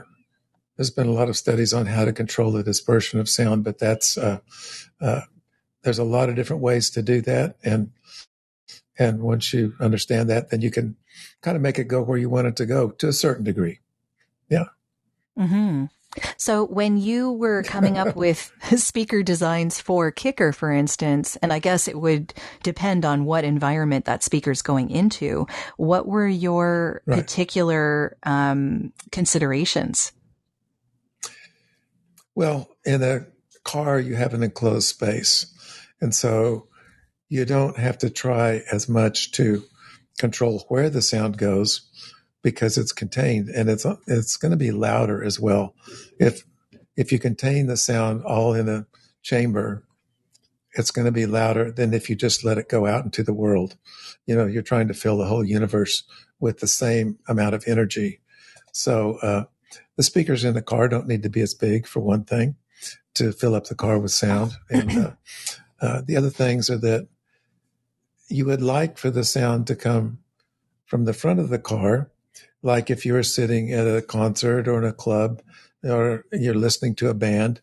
there's 0.77 0.91
been 0.91 1.07
a 1.07 1.13
lot 1.13 1.29
of 1.29 1.37
studies 1.37 1.73
on 1.73 1.87
how 1.87 2.05
to 2.05 2.13
control 2.13 2.53
the 2.53 2.63
dispersion 2.63 3.19
of 3.19 3.29
sound, 3.29 3.65
but 3.65 3.79
that's 3.79 4.19
uh, 4.19 4.41
uh, 5.01 5.23
there's 5.83 5.99
a 5.99 6.05
lot 6.05 6.29
of 6.29 6.37
different 6.37 6.63
ways 6.63 6.91
to 6.91 7.03
do 7.03 7.21
that, 7.23 7.57
and 7.63 7.93
and 8.99 9.21
once 9.21 9.53
you 9.55 9.75
understand 9.81 10.29
that, 10.29 10.51
then 10.51 10.61
you 10.61 10.71
can 10.71 10.97
kind 11.41 11.57
of 11.57 11.63
make 11.63 11.79
it 11.79 11.85
go 11.85 12.03
where 12.03 12.19
you 12.19 12.29
want 12.29 12.47
it 12.47 12.57
to 12.57 12.67
go 12.67 12.91
to 12.91 13.09
a 13.09 13.13
certain 13.13 13.45
degree. 13.45 13.81
Hmm 15.41 15.87
So 16.37 16.67
when 16.67 16.99
you 16.99 17.33
were 17.33 17.63
coming 17.63 17.97
up 17.97 18.15
with 18.17 18.53
speaker 18.77 19.23
designs 19.23 19.81
for 19.81 20.11
Kicker, 20.11 20.53
for 20.53 20.71
instance, 20.73 21.37
and 21.37 21.53
I 21.53 21.59
guess 21.61 21.89
it 21.89 21.99
would 21.99 22.35
depend 22.63 23.05
on 23.05 23.25
what 23.25 23.45
environment 23.45 24.05
that 24.05 24.23
speaker's 24.23 24.61
going 24.63 24.91
into, 24.91 25.47
what 25.77 26.07
were 26.07 26.29
your 26.29 27.03
Right. 27.07 27.21
particular 27.21 28.17
um, 28.25 28.93
considerations? 29.13 30.13
Well, 32.35 32.69
in 32.85 33.03
a 33.03 33.27
car, 33.65 33.99
you 33.99 34.15
have 34.17 34.35
an 34.35 34.43
enclosed 34.43 34.89
space. 34.89 35.47
And 36.01 36.15
so 36.15 36.69
you 37.29 37.45
don't 37.45 37.79
have 37.79 37.99
to 37.99 38.11
try 38.11 38.63
as 38.73 38.89
much 38.89 39.33
to 39.33 39.63
control 40.19 40.65
where 40.69 40.91
the 40.91 41.03
sound 41.03 41.39
goes 41.39 41.89
because 42.43 42.79
it's 42.79 42.93
contained 42.93 43.49
and 43.49 43.69
it's 43.69 43.87
it's 44.07 44.37
going 44.37 44.51
to 44.51 44.57
be 44.57 44.71
louder 44.71 45.23
as 45.23 45.39
well. 45.39 45.75
If 46.19 46.45
if 46.97 47.13
you 47.13 47.19
contain 47.19 47.67
the 47.67 47.77
sound 47.77 48.23
all 48.25 48.55
in 48.55 48.69
a 48.69 48.87
chamber, 49.23 49.85
it's 50.75 50.91
going 50.91 51.07
to 51.07 51.13
be 51.13 51.27
louder 51.27 51.71
than 51.71 51.93
if 51.95 52.09
you 52.09 52.17
just 52.17 52.45
let 52.45 52.59
it 52.59 52.69
go 52.69 52.87
out 52.87 53.05
into 53.05 53.23
the 53.23 53.35
world. 53.35 53.77
You 54.27 54.37
know, 54.37 54.47
you're 54.47 54.63
trying 54.63 54.89
to 54.89 54.95
fill 54.95 55.19
the 55.19 55.27
whole 55.27 55.45
universe 55.45 56.05
with 56.39 56.61
the 56.61 56.69
same 56.69 57.19
amount 57.29 57.55
of 57.55 57.65
energy. 57.67 58.21
So 58.73 59.19
uh, 59.23 59.45
the 59.97 60.03
speakers 60.03 60.45
in 60.45 60.55
the 60.55 60.63
car 60.63 60.89
don't 60.89 61.09
need 61.09 61.23
to 61.25 61.31
be 61.31 61.41
as 61.41 61.55
big 61.55 61.87
for 61.87 62.01
one 62.01 62.25
thing 62.25 62.57
to 63.15 63.33
fill 63.33 63.55
up 63.55 63.65
the 63.65 63.75
car 63.75 63.99
with 63.99 64.13
sound. 64.13 64.53
And 64.71 64.91
uh, 64.99 65.11
uh, 65.81 66.03
the 66.05 66.17
other 66.17 66.31
things 66.31 66.71
are 66.71 66.79
that 66.79 67.09
you 68.29 68.45
would 68.47 68.63
like 68.63 68.97
for 68.97 69.11
the 69.11 69.25
sound 69.25 69.67
to 69.67 69.75
come 69.75 70.19
from 70.87 71.05
the 71.05 71.13
front 71.13 71.41
of 71.41 71.49
the 71.49 71.59
car, 71.59 72.11
like 72.63 72.91
if 72.91 73.07
you 73.07 73.15
were 73.15 73.23
sitting 73.23 73.73
at 73.73 73.87
a 73.87 74.03
concert 74.03 74.69
or 74.69 74.79
in 74.79 74.85
a 74.85 74.93
club 74.93 75.43
or 75.83 76.25
you're 76.33 76.55
listening 76.55 76.95
to 76.97 77.09
a 77.09 77.15
band, 77.15 77.61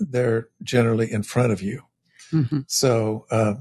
they're 0.00 0.48
generally 0.62 1.10
in 1.12 1.22
front 1.22 1.52
of 1.52 1.60
you. 1.60 1.82
Mm-hmm. 2.32 2.60
So 2.66 3.26
uh, 3.30 3.54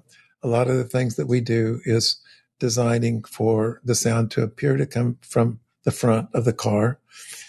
a 0.44 0.48
lot 0.48 0.68
of 0.68 0.78
the 0.78 0.84
things 0.84 1.16
that 1.16 1.28
we 1.28 1.42
do 1.42 1.82
is 1.86 2.20
designing 2.60 3.24
for 3.24 3.82
the 3.84 3.96
sound 3.96 4.32
to 4.32 4.44
appear 4.44 4.78
to 4.78 4.86
come 4.86 5.18
from 5.22 5.60
the 5.84 5.92
front 5.92 6.30
of 6.34 6.46
the 6.46 6.54
car, 6.54 7.00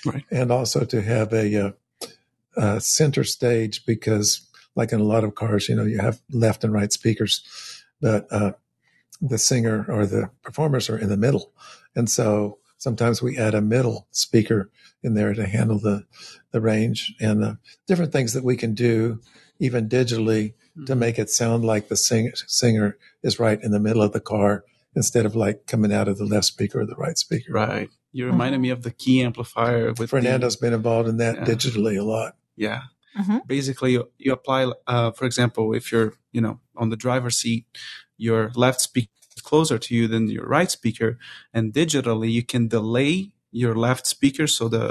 right. 0.07 0.25
and 0.31 0.53
also 0.53 0.85
to 0.85 1.03
have 1.03 1.33
a, 1.33 1.55
a, 1.55 1.67
uh, 1.67 1.73
a, 2.57 2.81
center 2.81 3.25
stage 3.25 3.85
because, 3.85 4.47
like 4.77 4.93
in 4.93 5.01
a 5.01 5.05
lot 5.05 5.25
of 5.25 5.35
cars, 5.35 5.69
you 5.69 5.75
know, 5.75 5.85
you 5.85 5.99
have 5.99 6.21
left 6.31 6.62
and 6.62 6.73
right 6.73 6.93
speakers, 6.93 7.43
but 8.01 8.27
uh, 8.31 8.53
the 9.21 9.38
singer 9.38 9.87
or 9.88 10.07
the 10.07 10.31
performers 10.43 10.88
are 10.88 10.99
in 10.99 11.09
the 11.09 11.17
middle, 11.17 11.53
and 11.97 12.09
so 12.09 12.58
sometimes 12.79 13.21
we 13.21 13.37
add 13.37 13.55
a 13.55 13.61
middle 13.61 14.07
speaker 14.11 14.71
in 15.03 15.14
there 15.14 15.35
to 15.35 15.47
handle 15.47 15.79
the 15.79 16.07
the 16.51 16.61
range 16.61 17.14
and 17.21 17.43
the 17.43 17.59
different 17.87 18.12
things 18.12 18.33
that 18.33 18.45
we 18.45 18.57
can 18.57 18.75
do, 18.75 19.21
even 19.59 19.88
digitally, 19.88 20.55
mm-hmm. 20.55 20.87
to 20.87 20.95
make 20.95 21.19
it 21.19 21.29
sound 21.29 21.64
like 21.64 21.88
the 21.88 21.97
sing- 21.97 22.33
singer 22.47 22.97
is 23.23 23.38
right 23.38 23.62
in 23.62 23.71
the 23.71 23.81
middle 23.81 24.03
of 24.03 24.12
the 24.12 24.21
car 24.21 24.64
instead 24.97 25.27
of 25.27 25.37
like 25.37 25.67
coming 25.67 25.93
out 25.93 26.09
of 26.09 26.17
the 26.17 26.25
left 26.25 26.47
speaker 26.47 26.81
or 26.81 26.87
the 26.87 26.97
right 26.97 27.19
speaker. 27.19 27.53
Right. 27.53 27.91
You 28.12 28.27
reminded 28.27 28.57
mm-hmm. 28.57 28.62
me 28.62 28.71
of 28.71 28.83
the 28.83 28.91
key 28.91 29.23
amplifier 29.23 29.93
with 29.93 30.11
Fernando's 30.11 30.57
the, 30.57 30.67
been 30.67 30.73
involved 30.73 31.09
in 31.09 31.19
that 31.19 31.37
yeah. 31.37 31.45
digitally 31.45 31.99
a 31.99 32.03
lot. 32.03 32.37
Yeah. 32.57 32.85
Mm-hmm. 33.19 33.38
Basically, 33.47 33.93
you, 33.93 34.11
you 34.17 34.33
apply, 34.33 34.73
uh, 34.87 35.11
for 35.11 35.27
example, 35.27 35.75
if 35.75 35.93
you're, 35.93 36.14
you 36.33 36.41
know, 36.41 36.61
on 36.77 36.88
the 36.88 36.97
driver's 36.97 37.37
seat, 37.37 37.67
your 38.17 38.51
left 38.55 38.81
speaker 38.81 39.11
is 39.17 39.17
closer 39.48 39.78
to 39.78 39.94
you 39.94 40.04
than 40.08 40.28
your 40.28 40.46
right 40.46 40.70
speaker, 40.70 41.11
and 41.54 41.72
digitally 41.72 42.30
you 42.30 42.44
can 42.52 42.68
delay 42.68 43.32
your 43.50 43.74
left 43.74 44.06
speaker 44.06 44.46
so 44.46 44.68
the 44.68 44.87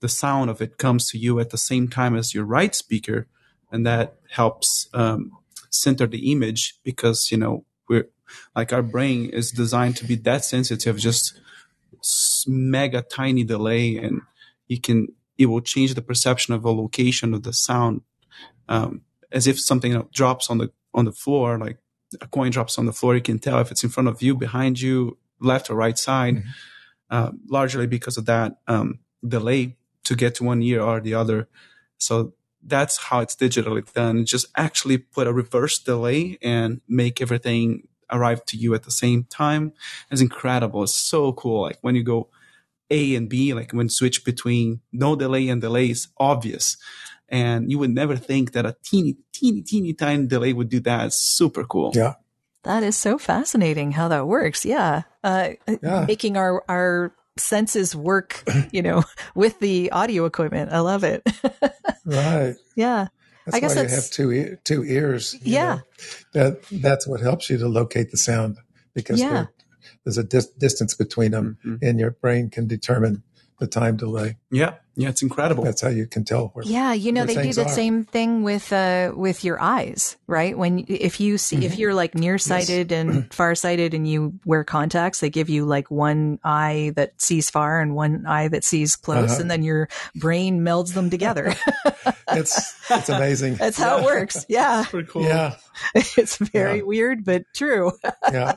the 0.00 0.08
sound 0.08 0.48
of 0.48 0.62
it 0.62 0.78
comes 0.78 1.02
to 1.10 1.18
you 1.18 1.38
at 1.38 1.50
the 1.50 1.58
same 1.70 1.86
time 1.86 2.16
as 2.16 2.34
your 2.34 2.46
right 2.58 2.74
speaker, 2.74 3.26
and 3.70 3.86
that 3.86 4.16
helps 4.30 4.88
um, 4.94 5.20
center 5.68 6.06
the 6.06 6.32
image 6.32 6.62
because 6.82 7.30
you 7.30 7.38
know 7.38 7.64
we're 7.88 8.08
like 8.56 8.72
our 8.72 8.82
brain 8.82 9.28
is 9.40 9.50
designed 9.50 9.96
to 9.96 10.06
be 10.06 10.16
that 10.16 10.44
sensitive, 10.44 10.96
just 10.96 11.38
mega 12.46 13.02
tiny 13.02 13.44
delay, 13.44 13.96
and 13.96 14.22
you 14.66 14.80
can 14.80 15.08
it 15.36 15.46
will 15.46 15.60
change 15.60 15.94
the 15.94 16.08
perception 16.10 16.54
of 16.54 16.64
a 16.64 16.70
location 16.70 17.34
of 17.34 17.42
the 17.42 17.52
sound, 17.52 18.00
um, 18.68 19.02
as 19.32 19.46
if 19.46 19.60
something 19.60 19.92
drops 20.12 20.48
on 20.50 20.58
the 20.58 20.68
on 20.94 21.04
the 21.04 21.12
floor, 21.12 21.58
like 21.58 21.78
a 22.20 22.26
coin 22.26 22.50
drops 22.50 22.78
on 22.78 22.86
the 22.86 22.92
floor. 22.92 23.14
You 23.14 23.20
can 23.20 23.38
tell 23.38 23.60
if 23.60 23.70
it's 23.70 23.84
in 23.84 23.90
front 23.90 24.08
of 24.08 24.22
you, 24.22 24.34
behind 24.34 24.80
you, 24.80 25.18
left 25.40 25.70
or 25.70 25.74
right 25.74 25.98
side. 25.98 26.36
Mm-hmm. 26.36 26.48
Uh, 27.10 27.32
largely 27.48 27.88
because 27.88 28.16
of 28.16 28.26
that 28.26 28.58
um, 28.68 29.00
delay 29.26 29.76
to 30.04 30.14
get 30.14 30.36
to 30.36 30.44
one 30.44 30.62
ear 30.62 30.80
or 30.80 31.00
the 31.00 31.14
other. 31.14 31.48
So 31.98 32.34
that's 32.62 32.98
how 32.98 33.20
it's 33.20 33.34
digitally 33.34 33.90
done. 33.92 34.24
Just 34.24 34.46
actually 34.56 34.98
put 34.98 35.26
a 35.26 35.32
reverse 35.32 35.78
delay 35.78 36.38
and 36.40 36.80
make 36.88 37.20
everything 37.20 37.88
arrive 38.12 38.44
to 38.46 38.56
you 38.56 38.74
at 38.74 38.84
the 38.84 38.90
same 38.90 39.24
time. 39.24 39.72
It's 40.10 40.20
incredible. 40.20 40.84
It's 40.84 40.94
so 40.94 41.32
cool. 41.32 41.62
Like 41.62 41.78
when 41.80 41.94
you 41.94 42.02
go 42.02 42.28
A 42.90 43.14
and 43.14 43.28
B, 43.28 43.54
like 43.54 43.72
when 43.72 43.88
switch 43.88 44.24
between 44.24 44.80
no 44.92 45.16
delay 45.16 45.48
and 45.48 45.60
delay 45.60 45.90
is 45.90 46.08
obvious. 46.18 46.76
And 47.30 47.70
you 47.70 47.78
would 47.78 47.90
never 47.90 48.16
think 48.16 48.52
that 48.52 48.66
a 48.66 48.76
teeny, 48.84 49.16
teeny, 49.32 49.62
teeny 49.62 49.92
tiny 49.92 50.26
delay 50.26 50.52
would 50.52 50.68
do 50.68 50.80
that. 50.80 51.06
It's 51.06 51.16
super 51.16 51.64
cool. 51.64 51.92
Yeah. 51.94 52.14
That 52.64 52.82
is 52.82 52.96
so 52.96 53.18
fascinating 53.18 53.92
how 53.92 54.08
that 54.08 54.26
works. 54.26 54.64
Yeah. 54.64 55.02
Uh, 55.22 55.50
yeah. 55.82 56.04
Making 56.06 56.36
our, 56.36 56.64
our 56.68 57.14
senses 57.38 57.94
work, 57.94 58.42
you 58.72 58.82
know, 58.82 59.04
with 59.34 59.60
the 59.60 59.92
audio 59.92 60.24
equipment. 60.24 60.72
I 60.72 60.80
love 60.80 61.04
it. 61.04 61.22
right. 62.04 62.56
Yeah. 62.74 63.08
That's 63.46 63.56
I 63.56 63.60
guess 63.60 63.76
why 63.76 63.82
you 63.82 63.88
have 63.88 64.10
two 64.10 64.56
two 64.64 64.84
ears. 64.84 65.36
Yeah, 65.42 65.76
know? 65.76 65.82
that 66.34 66.62
that's 66.70 67.06
what 67.06 67.20
helps 67.20 67.48
you 67.48 67.58
to 67.58 67.68
locate 67.68 68.10
the 68.10 68.16
sound 68.16 68.58
because 68.94 69.18
yeah. 69.18 69.46
there's 70.04 70.18
a 70.18 70.24
dis- 70.24 70.50
distance 70.50 70.94
between 70.94 71.30
them, 71.32 71.58
mm-hmm. 71.64 71.84
and 71.84 71.98
your 71.98 72.12
brain 72.12 72.50
can 72.50 72.66
determine 72.66 73.22
the 73.58 73.66
time 73.66 73.96
delay. 73.96 74.36
Yeah, 74.50 74.74
yeah, 75.00 75.08
it's 75.08 75.22
incredible. 75.22 75.64
That's 75.64 75.80
how 75.80 75.88
you 75.88 76.06
can 76.06 76.24
tell 76.24 76.48
where. 76.48 76.62
Yeah, 76.62 76.92
you 76.92 77.10
know 77.10 77.24
they 77.24 77.42
do 77.42 77.54
the 77.54 77.64
are. 77.64 77.68
same 77.68 78.04
thing 78.04 78.42
with 78.42 78.70
uh 78.70 79.12
with 79.16 79.44
your 79.44 79.58
eyes, 79.58 80.18
right? 80.26 80.56
When 80.56 80.84
if 80.88 81.20
you 81.20 81.38
see 81.38 81.56
mm-hmm. 81.56 81.64
if 81.64 81.78
you're 81.78 81.94
like 81.94 82.14
nearsighted 82.14 82.90
yes. 82.90 83.00
and 83.00 83.32
farsighted 83.32 83.94
and 83.94 84.06
you 84.06 84.38
wear 84.44 84.62
contacts, 84.62 85.20
they 85.20 85.30
give 85.30 85.48
you 85.48 85.64
like 85.64 85.90
one 85.90 86.38
eye 86.44 86.92
that 86.96 87.18
sees 87.18 87.48
far 87.48 87.80
and 87.80 87.94
one 87.94 88.26
eye 88.26 88.48
that 88.48 88.62
sees 88.62 88.94
close, 88.94 89.32
uh-huh. 89.32 89.40
and 89.40 89.50
then 89.50 89.62
your 89.62 89.88
brain 90.14 90.60
melds 90.60 90.92
them 90.92 91.08
together. 91.08 91.54
it's 92.32 92.76
it's 92.90 93.08
amazing. 93.08 93.54
That's 93.54 93.78
how 93.78 93.96
yeah. 93.96 94.02
it 94.02 94.04
works. 94.04 94.46
Yeah, 94.50 94.84
pretty 94.86 95.08
cool. 95.08 95.22
Yeah, 95.22 95.56
it's 95.94 96.36
very 96.36 96.78
yeah. 96.78 96.84
weird 96.84 97.24
but 97.24 97.44
true. 97.54 97.92
yeah. 98.30 98.56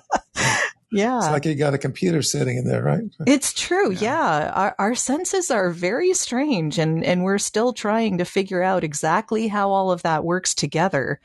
Yeah. 0.93 1.17
It's 1.17 1.27
like 1.27 1.45
you 1.45 1.55
got 1.55 1.73
a 1.73 1.77
computer 1.77 2.21
sitting 2.21 2.57
in 2.57 2.65
there, 2.65 2.83
right? 2.83 3.03
It's 3.25 3.53
true. 3.53 3.91
Yeah. 3.91 3.99
yeah. 4.39 4.51
Our, 4.51 4.75
our 4.79 4.95
senses 4.95 5.51
are 5.51 5.69
very 5.69 6.13
strange 6.13 6.77
and, 6.77 7.03
and 7.03 7.23
we're 7.23 7.37
still 7.37 7.73
trying 7.73 8.17
to 8.19 8.25
figure 8.25 8.61
out 8.61 8.83
exactly 8.83 9.47
how 9.47 9.71
all 9.71 9.91
of 9.91 10.03
that 10.03 10.23
works 10.23 10.53
together. 10.53 11.19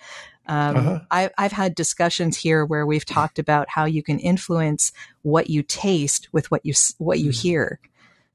Um, 0.46 0.76
uh-huh. 0.76 1.00
I, 1.10 1.30
I've 1.36 1.52
had 1.52 1.74
discussions 1.74 2.36
here 2.38 2.64
where 2.64 2.86
we've 2.86 3.04
talked 3.04 3.38
about 3.38 3.68
how 3.68 3.84
you 3.84 4.02
can 4.02 4.18
influence 4.18 4.92
what 5.22 5.50
you 5.50 5.62
taste 5.62 6.28
with 6.32 6.50
what 6.50 6.64
you, 6.64 6.72
what 6.96 7.18
you 7.18 7.30
mm. 7.30 7.42
hear. 7.42 7.80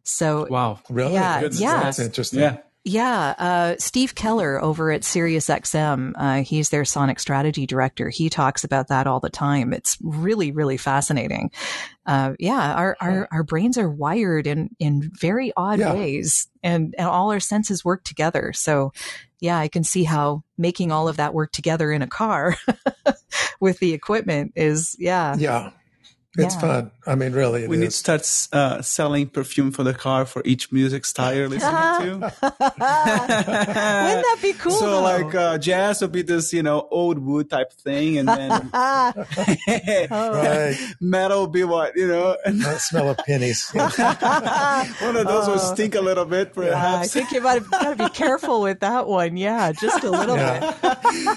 So, 0.03 0.47
wow. 0.49 0.79
Really? 0.89 1.13
Yeah. 1.13 1.49
Yeah. 1.51 1.83
That's 1.83 1.99
interesting. 1.99 2.41
Yeah. 2.41 2.57
Yeah, 2.85 3.33
uh, 3.37 3.75
Steve 3.79 4.13
Keller 4.13 4.61
over 4.61 4.91
at 4.91 5.03
SiriusXM, 5.03 6.13
uh, 6.17 6.43
he's 6.43 6.69
their 6.69 6.83
sonic 6.83 7.17
strategy 7.17 7.65
director. 7.65 8.09
He 8.09 8.29
talks 8.29 8.65
about 8.65 8.89
that 8.89 9.07
all 9.07 9.21
the 9.21 9.29
time. 9.29 9.71
It's 9.71 9.97
really, 10.01 10.51
really 10.51 10.75
fascinating. 10.75 11.51
Uh, 12.05 12.33
yeah, 12.39 12.73
our, 12.73 12.97
our, 12.99 13.29
our 13.31 13.43
brains 13.43 13.77
are 13.77 13.89
wired 13.89 14.47
in, 14.47 14.75
in 14.79 15.09
very 15.17 15.53
odd 15.55 15.79
yeah. 15.79 15.93
ways 15.93 16.49
and, 16.61 16.93
and 16.97 17.07
all 17.07 17.31
our 17.31 17.39
senses 17.39 17.85
work 17.85 18.03
together. 18.03 18.51
So 18.51 18.91
yeah, 19.39 19.57
I 19.57 19.69
can 19.69 19.85
see 19.85 20.03
how 20.03 20.43
making 20.57 20.91
all 20.91 21.07
of 21.07 21.17
that 21.17 21.33
work 21.33 21.53
together 21.53 21.89
in 21.89 22.01
a 22.01 22.07
car 22.07 22.57
with 23.61 23.79
the 23.79 23.93
equipment 23.93 24.53
is, 24.57 24.97
yeah. 24.99 25.35
Yeah. 25.37 25.71
It's 26.35 26.55
yeah. 26.55 26.61
fun. 26.61 26.91
I 27.05 27.13
mean, 27.13 27.33
really, 27.33 27.67
we 27.67 27.75
is. 27.75 27.79
need 27.79 27.91
to 27.91 27.91
start 27.91 28.47
uh, 28.53 28.81
selling 28.81 29.27
perfume 29.27 29.71
for 29.71 29.83
the 29.83 29.93
car 29.93 30.25
for 30.25 30.41
each 30.45 30.71
music 30.71 31.05
style 31.05 31.35
you're 31.35 31.47
listening 31.47 31.71
to. 31.71 32.13
Wouldn't 32.13 32.33
that 32.81 34.39
be 34.41 34.53
cool? 34.53 34.71
So, 34.71 34.89
though? 34.89 35.01
like, 35.01 35.35
uh, 35.35 35.59
jazz 35.59 36.01
would 36.01 36.11
be 36.11 36.23
this, 36.23 36.51
you 36.51 36.63
know, 36.63 36.87
old 36.89 37.19
wood 37.19 37.51
type 37.51 37.71
thing, 37.73 38.17
and 38.17 38.27
then 38.27 38.49
right. 40.09 40.77
metal 41.01 41.41
will 41.41 41.47
be 41.47 41.63
what 41.65 41.95
you 41.95 42.07
know. 42.07 42.35
that 42.45 42.81
smell 42.81 43.09
of 43.09 43.17
pennies. 43.17 43.69
One 43.69 43.85
of 43.85 45.27
those 45.27 45.47
will 45.47 45.55
oh. 45.55 45.73
stink 45.73 45.93
a 45.93 46.01
little 46.01 46.25
bit, 46.25 46.53
perhaps. 46.53 46.73
Yeah, 46.73 46.99
I 46.99 47.05
think 47.05 47.31
you 47.31 47.41
might 47.41 47.61
have 47.61 47.69
got 47.69 47.95
to 47.95 48.03
be 48.03 48.09
careful 48.09 48.61
with 48.61 48.79
that 48.79 49.07
one. 49.07 49.37
Yeah, 49.37 49.71
just 49.71 50.03
a 50.03 50.09
little 50.09 50.37
yeah. 50.37 50.71
bit. 50.71 50.79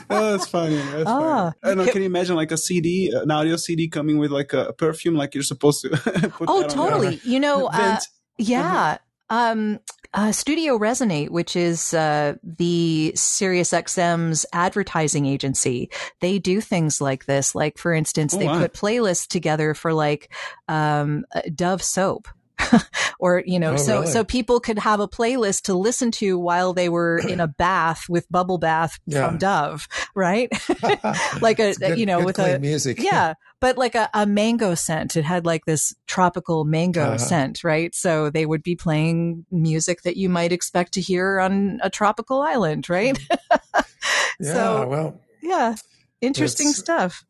oh, 0.09 0.31
that's 0.31 0.47
funny. 0.47 0.77
That's 0.77 1.05
oh. 1.07 1.21
funny. 1.21 1.55
I 1.63 1.69
don't 1.69 1.79
know. 1.79 1.93
Can 1.93 2.01
you 2.01 2.07
imagine 2.07 2.37
like 2.37 2.53
a 2.53 2.57
CD, 2.57 3.13
an 3.15 3.31
audio 3.31 3.57
CD 3.57 3.89
coming 3.89 4.17
with 4.17 4.31
like 4.31 4.55
a 4.55 4.73
perfume 4.93 5.15
like 5.15 5.35
you're 5.35 5.43
supposed 5.43 5.83
to. 5.83 6.33
oh, 6.49 6.67
totally. 6.67 7.21
You 7.27 7.41
know, 7.41 7.67
uh, 7.67 7.99
yeah. 8.39 8.99
Um, 9.31 9.81
uh, 10.15 10.33
Studio 10.33 10.79
Resonate, 10.79 11.31
which 11.31 11.57
is 11.57 11.93
uh, 11.93 12.35
the 12.43 13.13
SiriusXM's 13.17 14.47
advertising 14.53 15.27
agency, 15.27 15.91
they 16.21 16.39
do 16.39 16.61
things 16.61 17.01
like 17.01 17.27
this. 17.27 17.55
Like, 17.55 17.79
for 17.79 17.93
instance, 17.93 18.35
oh, 18.35 18.39
they 18.39 18.47
wow. 18.47 18.59
put 18.59 18.73
playlists 18.73 19.27
together 19.27 19.75
for 19.75 19.93
like 19.93 20.33
um, 20.69 21.25
Dove 21.55 21.83
soap. 21.83 22.29
or, 23.19 23.43
you 23.47 23.59
know, 23.59 23.73
Oh, 23.75 23.77
so, 23.77 24.01
really? 24.01 24.13
so 24.13 24.25
people 24.25 24.61
could 24.61 24.79
have 24.79 25.01
a 25.01 25.09
playlist 25.09 25.63
to 25.63 25.75
listen 25.75 26.11
to 26.13 26.39
while 26.39 26.73
they 26.73 26.89
were 26.89 27.19
in 27.29 27.41
a 27.41 27.49
bath 27.49 28.05
with 28.09 28.27
bubble 28.31 28.59
bath 28.59 28.99
Yeah. 29.07 29.27
from 29.29 29.39
Dove, 29.39 29.89
right? 30.15 30.49
like 31.41 31.59
a, 31.59 31.75
good- 31.75 31.99
you 31.99 32.07
know, 32.07 32.25
with 32.25 32.39
a, 32.39 32.59
music. 32.59 32.99
yeah, 33.01 33.35
but 33.61 33.77
like 33.79 33.95
a, 33.95 34.09
a 34.15 34.27
mango 34.27 34.75
scent. 34.75 35.17
It 35.17 35.25
had 35.25 35.47
like 35.47 35.65
this 35.65 35.95
tropical 36.07 36.65
mango 36.65 37.03
Uh-huh. 37.03 37.19
scent, 37.19 37.65
right? 37.65 37.95
So 37.95 38.31
they 38.31 38.47
would 38.47 38.63
be 38.63 38.77
playing 38.77 39.45
music 39.51 40.03
that 40.03 40.17
you 40.17 40.29
might 40.29 40.53
expect 40.53 40.93
to 40.95 41.01
hear 41.01 41.41
on 41.41 41.79
a 41.83 41.91
tropical 41.91 42.43
island, 42.43 42.89
right? 42.91 43.19
yeah. 44.41 44.53
so- 44.53 44.87
well, 44.89 45.21
yeah. 45.43 45.75
Interesting 46.23 46.73
stuff. 46.73 47.25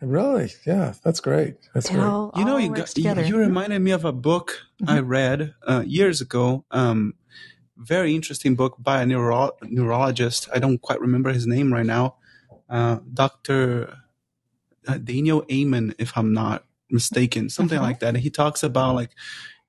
Really, 0.00 0.52
yeah, 0.66 0.94
that's 1.02 1.20
great. 1.20 1.56
That's 1.74 1.88
It 1.90 1.94
great. 1.94 2.04
all, 2.04 2.32
You 2.36 2.44
know, 2.44 2.56
you, 2.56 2.72
got, 2.74 2.96
you, 2.96 3.14
you 3.22 3.36
reminded 3.36 3.80
me 3.80 3.90
of 3.90 4.04
a 4.04 4.12
book 4.12 4.58
I 4.86 5.00
read 5.00 5.54
uh, 5.66 5.82
years 5.86 6.20
ago. 6.20 6.64
Um, 6.70 7.14
very 7.76 8.14
interesting 8.14 8.54
book 8.54 8.76
by 8.78 9.02
a 9.02 9.06
neuro- 9.06 9.56
neurologist. 9.62 10.48
I 10.54 10.58
don't 10.58 10.78
quite 10.80 11.00
remember 11.00 11.32
his 11.32 11.46
name 11.46 11.72
right 11.72 11.86
now. 11.86 12.16
Uh, 12.68 12.98
Dr. 13.12 13.96
Uh, 14.86 14.98
Daniel 14.98 15.44
Amen, 15.50 15.94
if 15.98 16.16
I'm 16.16 16.32
not 16.32 16.64
mistaken, 16.90 17.48
something 17.50 17.78
Mhm. 17.78 17.82
like 17.82 18.00
that. 18.00 18.08
And 18.08 18.18
he 18.18 18.30
talks 18.30 18.62
about 18.62 18.94
like 18.94 19.10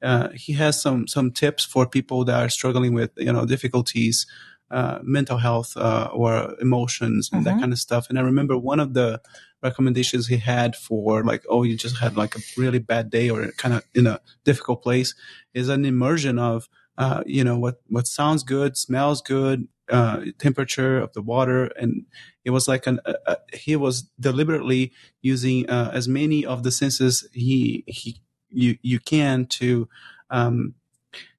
uh, 0.01 0.29
he 0.29 0.53
has 0.53 0.81
some 0.81 1.07
some 1.07 1.29
tips 1.29 1.65
for 1.65 1.85
people 1.85 2.23
that 2.23 2.39
are 2.39 2.49
struggling 2.49 2.93
with 2.93 3.11
you 3.17 3.33
know 3.33 3.45
difficulties, 3.45 4.25
uh, 4.71 4.99
mental 5.03 5.37
health 5.39 5.75
uh, 5.75 6.07
or 6.13 6.55
emotions 6.61 7.29
and 7.33 7.45
that 7.45 7.55
Mhm. 7.55 7.59
kind 7.59 7.73
of 7.73 7.79
stuff. 7.79 8.09
And 8.09 8.17
I 8.17 8.21
remember 8.21 8.57
one 8.57 8.79
of 8.79 8.93
the 8.93 9.19
recommendations 9.61 10.27
he 10.27 10.37
had 10.37 10.75
for 10.75 11.23
like 11.23 11.43
oh 11.49 11.63
you 11.63 11.75
just 11.75 11.97
had 11.97 12.15
like 12.15 12.35
a 12.35 12.39
really 12.57 12.79
bad 12.79 13.09
day 13.09 13.29
or 13.29 13.51
kind 13.57 13.73
of 13.73 13.83
in 13.93 14.07
a 14.07 14.19
difficult 14.45 14.81
place 14.81 15.15
is 15.53 15.69
an 15.69 15.85
immersion 15.85 16.39
of 16.39 16.69
uh, 16.99 17.23
you 17.25 17.43
know 17.43 17.57
what 17.57 17.81
what 17.87 18.05
sounds 18.05 18.43
good, 18.43 18.75
smells 18.75 19.21
good, 19.21 19.67
uh, 19.89 20.19
temperature 20.37 20.99
of 20.99 21.13
the 21.13 21.21
water, 21.21 21.71
and 21.79 22.05
it 22.43 22.49
was 22.49 22.67
like 22.67 22.85
an 22.85 22.99
uh, 23.05 23.13
uh, 23.25 23.35
he 23.53 23.77
was 23.77 24.03
deliberately 24.19 24.91
using 25.21 25.67
uh, 25.69 25.91
as 25.93 26.09
many 26.09 26.45
of 26.45 26.63
the 26.63 26.71
senses 26.71 27.27
he 27.31 27.85
he 27.87 28.21
you 28.49 28.77
you 28.81 28.99
can 28.99 29.45
to 29.45 29.87
um, 30.29 30.75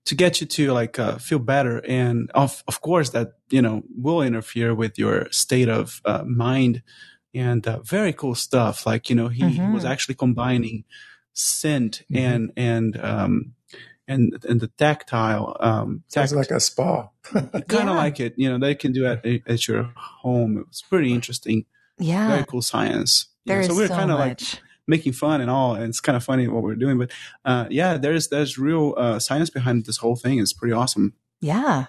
to 0.06 0.14
get 0.14 0.40
you 0.40 0.46
to 0.46 0.72
like 0.72 0.98
uh, 0.98 1.18
feel 1.18 1.38
better, 1.38 1.84
and 1.86 2.30
of 2.34 2.64
of 2.66 2.80
course 2.80 3.10
that 3.10 3.34
you 3.50 3.60
know 3.60 3.82
will 3.94 4.22
interfere 4.22 4.74
with 4.74 4.98
your 4.98 5.30
state 5.30 5.68
of 5.68 6.00
uh, 6.06 6.24
mind, 6.24 6.82
and 7.34 7.66
uh, 7.66 7.80
very 7.80 8.12
cool 8.12 8.34
stuff. 8.34 8.86
Like 8.86 9.08
you 9.10 9.16
know 9.16 9.28
he, 9.28 9.48
he 9.48 9.60
was 9.60 9.84
Mhm. 9.84 9.90
actually 9.90 10.14
combining 10.16 10.84
scent 11.32 12.02
Mhm. 12.10 12.18
and 12.18 12.52
and 12.56 12.96
um, 13.04 13.52
and 14.08 14.44
and 14.48 14.60
the 14.60 14.68
tactile 14.68 15.56
um, 15.60 16.02
Sounds 16.08 16.30
tact- 16.32 16.38
like 16.38 16.50
a 16.50 16.60
spa. 16.60 17.08
kind 17.22 17.48
of 17.54 17.70
Yeah. 17.72 17.90
like 17.92 18.20
it. 18.20 18.34
You 18.36 18.50
know, 18.50 18.58
they 18.58 18.74
can 18.74 18.92
do 18.92 19.06
it 19.06 19.24
at, 19.24 19.52
at 19.52 19.68
your 19.68 19.90
home. 19.96 20.58
It 20.58 20.66
was 20.68 20.82
pretty 20.88 21.12
interesting. 21.12 21.64
yeah. 21.98 22.28
Very 22.28 22.44
cool 22.46 22.62
science. 22.62 23.28
You 23.44 23.50
know, 23.50 23.54
There 23.54 23.60
is 23.62 23.66
so 23.68 23.76
we're 23.76 23.88
so 23.88 23.94
kind 23.94 24.10
of 24.10 24.18
like 24.18 24.40
making 24.86 25.12
fun 25.12 25.40
and 25.40 25.48
all, 25.50 25.74
and 25.74 25.84
it's 25.84 26.00
kind 26.00 26.16
of 26.16 26.24
funny 26.24 26.48
what 26.48 26.62
we're 26.64 26.74
doing. 26.74 26.98
But 26.98 27.12
uh, 27.44 27.66
yeah, 27.70 27.96
there's 27.96 28.28
there's 28.28 28.58
real 28.58 28.94
uh, 28.96 29.18
science 29.20 29.50
behind 29.50 29.84
this 29.86 29.98
whole 29.98 30.16
thing. 30.16 30.40
It's 30.40 30.52
pretty 30.52 30.72
awesome. 30.74 31.14
yeah. 31.40 31.86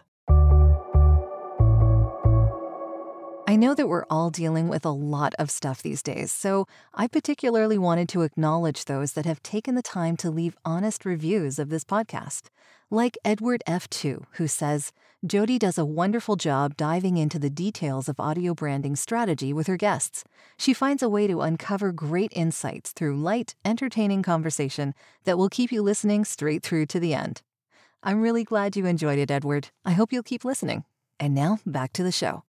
I 3.52 3.58
know 3.58 3.76
that 3.76 3.90
we're 3.90 4.06
all 4.10 4.30
dealing 4.30 4.70
with 4.70 4.86
a 4.86 4.92
lot 4.92 5.34
of 5.38 5.52
stuff 5.52 5.84
these 5.84 6.02
days, 6.02 6.32
so 6.32 6.68
I 6.94 7.08
particularly 7.08 7.78
wanted 7.78 8.08
to 8.10 8.22
acknowledge 8.22 8.86
those 8.86 9.12
that 9.12 9.26
have 9.26 9.44
taken 9.44 9.76
the 9.76 9.82
time 9.82 10.16
to 10.24 10.32
leave 10.32 10.56
honest 10.64 11.04
reviews 11.04 11.60
of 11.60 11.68
this 11.68 11.84
podcast. 11.84 12.44
Like 12.90 13.18
Edward 13.26 13.62
F2, 13.68 14.24
who 14.36 14.48
says, 14.48 14.94
Jodi 15.28 15.60
does 15.60 15.78
a 15.78 15.84
wonderful 15.84 16.38
job 16.38 16.78
diving 16.78 17.18
into 17.18 17.38
the 17.38 17.50
details 17.50 18.08
of 18.08 18.22
audio 18.22 18.54
branding 18.54 18.96
strategy 18.96 19.52
with 19.52 19.68
her 19.68 19.76
guests. 19.76 20.24
She 20.58 20.74
finds 20.74 21.04
a 21.04 21.10
way 21.10 21.28
to 21.28 21.42
uncover 21.42 21.92
great 21.92 22.32
insights 22.34 22.94
through 22.94 23.22
light, 23.22 23.56
entertaining 23.66 24.24
conversation 24.24 24.94
that 25.26 25.38
will 25.38 25.50
keep 25.50 25.74
you 25.74 25.82
listening 25.82 26.24
straight 26.24 26.64
through 26.64 26.86
to 26.86 27.02
the 27.02 27.14
end. 27.14 27.42
I'm 28.02 28.22
really 28.22 28.46
glad 28.46 28.78
you 28.78 28.86
enjoyed 28.86 29.20
it, 29.20 29.30
Edward. 29.30 29.72
I 29.84 29.92
hope 29.92 30.14
you'll 30.14 30.24
keep 30.24 30.46
listening. 30.46 30.86
And 31.20 31.36
now, 31.36 31.60
back 31.66 31.92
to 31.94 32.04
the 32.04 32.14
show. 32.14 32.46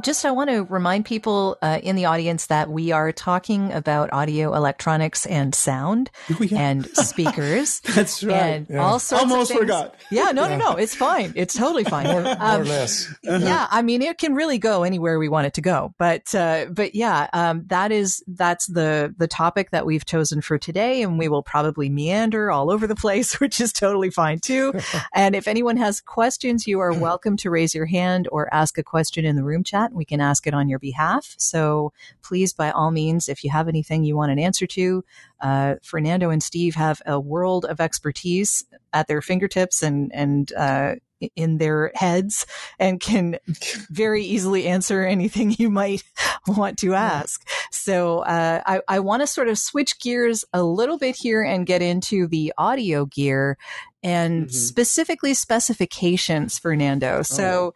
Just 0.00 0.24
I 0.24 0.30
want 0.30 0.50
to 0.50 0.64
remind 0.64 1.04
people 1.04 1.58
uh, 1.62 1.78
in 1.82 1.96
the 1.96 2.06
audience 2.06 2.46
that 2.46 2.70
we 2.70 2.92
are 2.92 3.12
talking 3.12 3.72
about 3.72 4.12
audio 4.12 4.54
electronics 4.54 5.26
and 5.26 5.54
sound 5.54 6.10
Oh, 6.30 6.42
yeah. 6.42 6.58
and 6.60 6.86
speakers 6.96 7.80
That's 7.94 8.24
right. 8.24 8.34
and 8.36 8.66
yeah. 8.70 8.78
all 8.78 8.98
sorts 8.98 9.22
Almost 9.24 9.50
of 9.50 9.56
things. 9.58 9.60
forgot. 9.60 9.94
Yeah, 10.10 10.32
no, 10.32 10.48
Yeah. 10.48 10.56
no, 10.56 10.70
no. 10.72 10.76
It's 10.76 10.94
fine. 10.94 11.32
It's 11.36 11.54
totally 11.54 11.84
fine. 11.84 12.06
more, 12.06 12.22
more 12.22 12.36
Um, 12.40 12.60
or 12.62 12.64
less. 12.64 13.12
yeah, 13.22 13.66
I 13.70 13.82
mean, 13.82 14.00
it 14.02 14.18
can 14.18 14.34
really 14.34 14.58
go 14.58 14.82
anywhere 14.84 15.18
we 15.18 15.28
want 15.28 15.46
it 15.46 15.54
to 15.54 15.60
go. 15.60 15.94
But, 15.98 16.34
uh, 16.34 16.66
but 16.70 16.94
yeah, 16.94 17.28
um, 17.32 17.64
that 17.66 17.92
is, 17.92 18.22
that's 18.26 18.66
the, 18.66 19.14
the 19.18 19.28
topic 19.28 19.70
that 19.70 19.84
we've 19.86 20.04
chosen 20.06 20.40
for 20.40 20.56
today. 20.58 21.02
And 21.02 21.18
we 21.18 21.28
will 21.28 21.42
probably 21.42 21.88
meander 21.90 22.50
all 22.50 22.70
over 22.70 22.86
the 22.86 22.94
place, 22.96 23.38
which 23.40 23.60
is 23.60 23.72
totally 23.72 24.10
fine 24.10 24.38
too. 24.40 24.72
and 25.14 25.34
if 25.36 25.46
anyone 25.48 25.76
has 25.76 26.00
questions, 26.00 26.66
you 26.66 26.80
are 26.80 26.92
welcome 26.92 27.36
to 27.38 27.50
raise 27.50 27.74
your 27.74 27.86
hand 27.86 28.28
or 28.32 28.52
ask 28.54 28.78
a 28.78 28.82
question 28.82 29.24
in 29.24 29.36
the 29.36 29.44
room 29.44 29.62
chat. 29.62 29.73
We 29.92 30.04
can 30.04 30.20
ask 30.20 30.46
it 30.46 30.54
on 30.54 30.68
your 30.68 30.78
behalf. 30.78 31.34
So 31.38 31.92
please, 32.22 32.52
by 32.52 32.70
all 32.70 32.90
means, 32.90 33.28
if 33.28 33.42
you 33.44 33.50
have 33.50 33.68
anything 33.68 34.04
you 34.04 34.16
want 34.16 34.32
an 34.32 34.38
answer 34.38 34.66
to, 34.68 35.04
uh, 35.40 35.74
Fernando 35.82 36.30
and 36.30 36.42
Steve 36.42 36.74
have 36.76 37.02
a 37.06 37.18
world 37.18 37.64
of 37.64 37.80
expertise 37.80 38.64
at 38.92 39.06
their 39.08 39.20
fingertips 39.20 39.82
and, 39.82 40.10
and, 40.14 40.52
uh, 40.54 40.94
in 41.36 41.56
their 41.58 41.90
heads 41.94 42.44
and 42.78 43.00
can 43.00 43.38
very 43.90 44.22
easily 44.24 44.66
answer 44.66 45.04
anything 45.04 45.54
you 45.58 45.70
might 45.70 46.02
want 46.46 46.78
to 46.78 46.92
ask. 46.94 47.46
So 47.70 48.18
uh, 48.20 48.60
I, 48.66 48.80
I 48.88 49.00
want 49.00 49.22
to 49.22 49.26
sort 49.26 49.48
of 49.48 49.58
switch 49.58 49.98
gears 50.00 50.44
a 50.52 50.62
little 50.62 50.98
bit 50.98 51.16
here 51.16 51.42
and 51.42 51.66
get 51.66 51.80
into 51.82 52.26
the 52.26 52.52
audio 52.58 53.06
gear 53.06 53.56
and 54.02 54.48
Mhm. 54.48 54.52
specifically 54.52 55.32
specifications, 55.32 56.58
Fernando. 56.58 57.22
So 57.22 57.72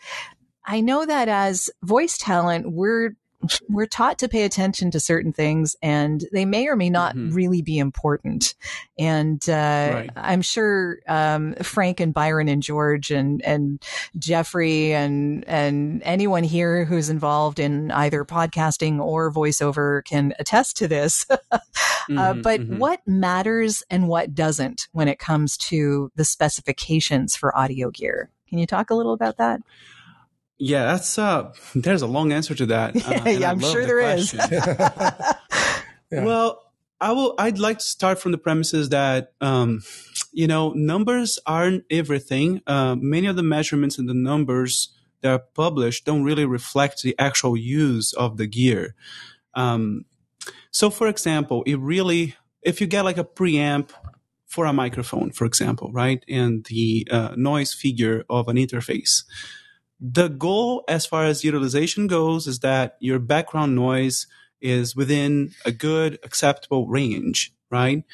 I 0.69 0.81
know 0.83 1.07
that 1.07 1.29
as 1.29 1.71
voice 1.83 2.19
talent, 2.19 2.71
we're 2.71 3.17
we're 3.69 3.87
taught 3.87 4.19
to 4.19 4.29
pay 4.29 4.43
attention 4.43 4.91
to 4.91 4.99
certain 4.99 5.33
things 5.33 5.77
and 5.81 6.25
they 6.33 6.45
may 6.45 6.67
or 6.67 6.75
may 6.75 6.91
not 6.91 7.15
Mhm. 7.15 7.33
really 7.33 7.63
be 7.63 7.79
important. 7.79 8.57
And 8.99 9.41
uh, 9.49 9.53
Right. 9.95 10.11
I'm 10.17 10.43
sure 10.43 10.99
um, 11.07 11.55
Frank 11.63 12.01
and 12.01 12.13
Byron 12.13 12.49
and 12.49 12.61
George 12.65 13.13
and, 13.13 13.41
and 13.45 13.81
Jeffrey 14.19 14.93
and, 14.93 15.45
and 15.47 16.03
anyone 16.03 16.43
here 16.43 16.85
who's 16.85 17.09
involved 17.11 17.61
in 17.61 17.93
either 17.93 18.25
podcasting 18.25 18.99
or 18.99 19.33
voiceover 19.33 20.05
can 20.05 20.35
attest 20.41 20.77
to 20.79 20.89
this. 20.89 21.25
uh, 21.53 21.59
Mhm, 22.11 22.43
but 22.43 22.61
mhm. 22.61 22.79
what 22.79 23.07
matters 23.07 23.85
and 23.89 24.09
what 24.09 24.35
doesn't 24.35 24.89
when 24.91 25.07
it 25.07 25.21
comes 25.21 25.57
to 25.59 26.11
the 26.17 26.25
specifications 26.25 27.37
for 27.37 27.57
audio 27.57 27.91
gear? 27.93 28.31
Can 28.49 28.59
you 28.59 28.67
talk 28.67 28.91
a 28.91 28.95
little 28.97 29.13
about 29.13 29.37
that? 29.37 29.61
Yeah, 30.59 30.85
that's 30.87 31.18
uh. 31.18 31.53
There's 31.75 32.03
a 32.03 32.07
long 32.07 32.33
answer 32.33 32.55
to 32.55 32.66
that. 32.66 32.94
Uh, 33.07 33.29
Yeah, 33.31 33.49
I 33.49 33.51
I'm 33.53 33.61
sure 33.61 33.83
the 33.83 33.87
there 33.87 34.01
is. 34.01 34.33
question. 34.33 34.61
Yeah. 36.11 36.25
Well, 36.25 36.62
I 37.03 37.12
will. 37.12 37.35
I'd 37.38 37.59
like 37.59 37.81
to 37.81 37.85
start 37.85 38.18
from 38.18 38.33
the 38.33 38.38
premises 38.38 38.88
that 38.88 39.33
um, 39.42 39.83
you 40.33 40.47
know 40.47 40.73
numbers 40.73 41.38
aren't 41.44 41.85
everything. 41.90 42.62
Uh, 42.66 42.97
many 42.99 43.27
of 43.27 43.37
the 43.37 43.42
measurements 43.42 43.99
and 43.99 44.09
the 44.09 44.14
numbers 44.14 44.88
that 45.21 45.31
are 45.33 45.44
published 45.55 46.07
don't 46.07 46.25
really 46.25 46.47
reflect 46.47 47.03
the 47.03 47.14
actual 47.18 47.59
use 47.59 48.14
of 48.14 48.38
the 48.38 48.47
gear. 48.47 48.94
Um, 49.53 50.07
so, 50.71 50.88
for 50.88 51.09
example, 51.09 51.62
it 51.66 51.77
really 51.77 52.37
if 52.62 52.81
you 52.81 52.87
get 52.87 53.05
like 53.05 53.18
a 53.18 53.25
preamp 53.25 53.90
for 54.47 54.64
a 54.64 54.73
microphone, 54.73 55.31
for 55.31 55.44
example, 55.44 55.90
right, 55.92 56.25
and 56.27 56.64
the 56.71 57.07
uh, 57.11 57.35
noise 57.37 57.75
figure 57.75 58.25
of 58.31 58.49
an 58.49 58.57
interface. 58.57 59.25
The 60.01 60.29
goal, 60.29 60.85
as 60.89 61.07
far 61.07 61.25
as 61.25 61.45
utilization 61.45 62.07
goes, 62.07 62.47
is 62.47 62.61
that 62.61 62.97
your 63.01 63.19
background 63.19 63.75
noise 63.75 64.27
is 64.61 64.95
within 64.95 65.53
a 65.65 65.73
good 65.73 66.19
acceptable 66.23 66.87
range, 66.87 67.53
right? 67.71 68.05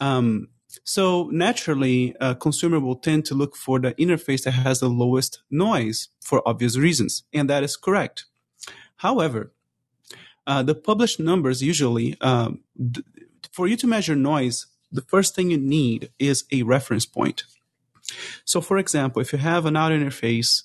Um, 0.00 0.48
so 0.84 1.28
naturally, 1.32 2.14
a 2.20 2.34
consumer 2.34 2.80
will 2.80 2.96
tend 2.96 3.24
to 3.26 3.34
look 3.34 3.56
for 3.56 3.78
the 3.78 3.92
interface 3.94 4.44
that 4.44 4.52
has 4.52 4.80
the 4.80 4.88
lowest 4.88 5.42
noise 5.50 6.08
for 6.20 6.46
obvious 6.46 6.76
reasons, 6.76 7.24
and 7.32 7.50
that 7.50 7.62
is 7.62 7.76
correct. 7.76 8.24
However, 8.96 9.52
uh, 10.46 10.62
the 10.62 10.74
published 10.74 11.18
numbers 11.18 11.62
usually, 11.62 12.16
um, 12.20 12.60
for 13.52 13.66
you 13.66 13.76
to 13.76 13.86
measure 13.86 14.16
noise, 14.16 14.66
the 14.92 15.02
first 15.02 15.34
thing 15.34 15.50
you 15.50 15.58
need 15.58 16.10
is 16.18 16.44
a 16.52 16.62
reference 16.62 17.04
point. 17.04 17.44
So, 18.44 18.60
for 18.60 18.78
example, 18.78 19.20
if 19.20 19.32
you 19.32 19.38
have 19.38 19.66
an 19.66 19.76
audio 19.76 19.98
interface 19.98 20.62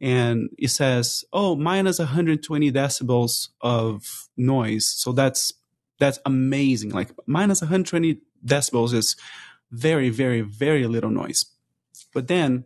and 0.00 0.50
it 0.58 0.70
says, 0.70 1.24
oh, 1.32 1.56
minus 1.56 1.98
120 1.98 2.72
decibels 2.72 3.48
of 3.60 4.28
noise. 4.36 4.86
So 4.86 5.12
that's 5.12 5.52
That's 6.00 6.18
amazing. 6.24 6.90
Like 6.90 7.10
minus 7.26 7.60
120 7.60 8.20
decibels 8.44 8.94
is 8.94 9.16
very, 9.70 10.08
very, 10.10 10.40
very 10.40 10.86
little 10.86 11.10
noise. 11.10 11.44
But 12.14 12.26
then 12.26 12.64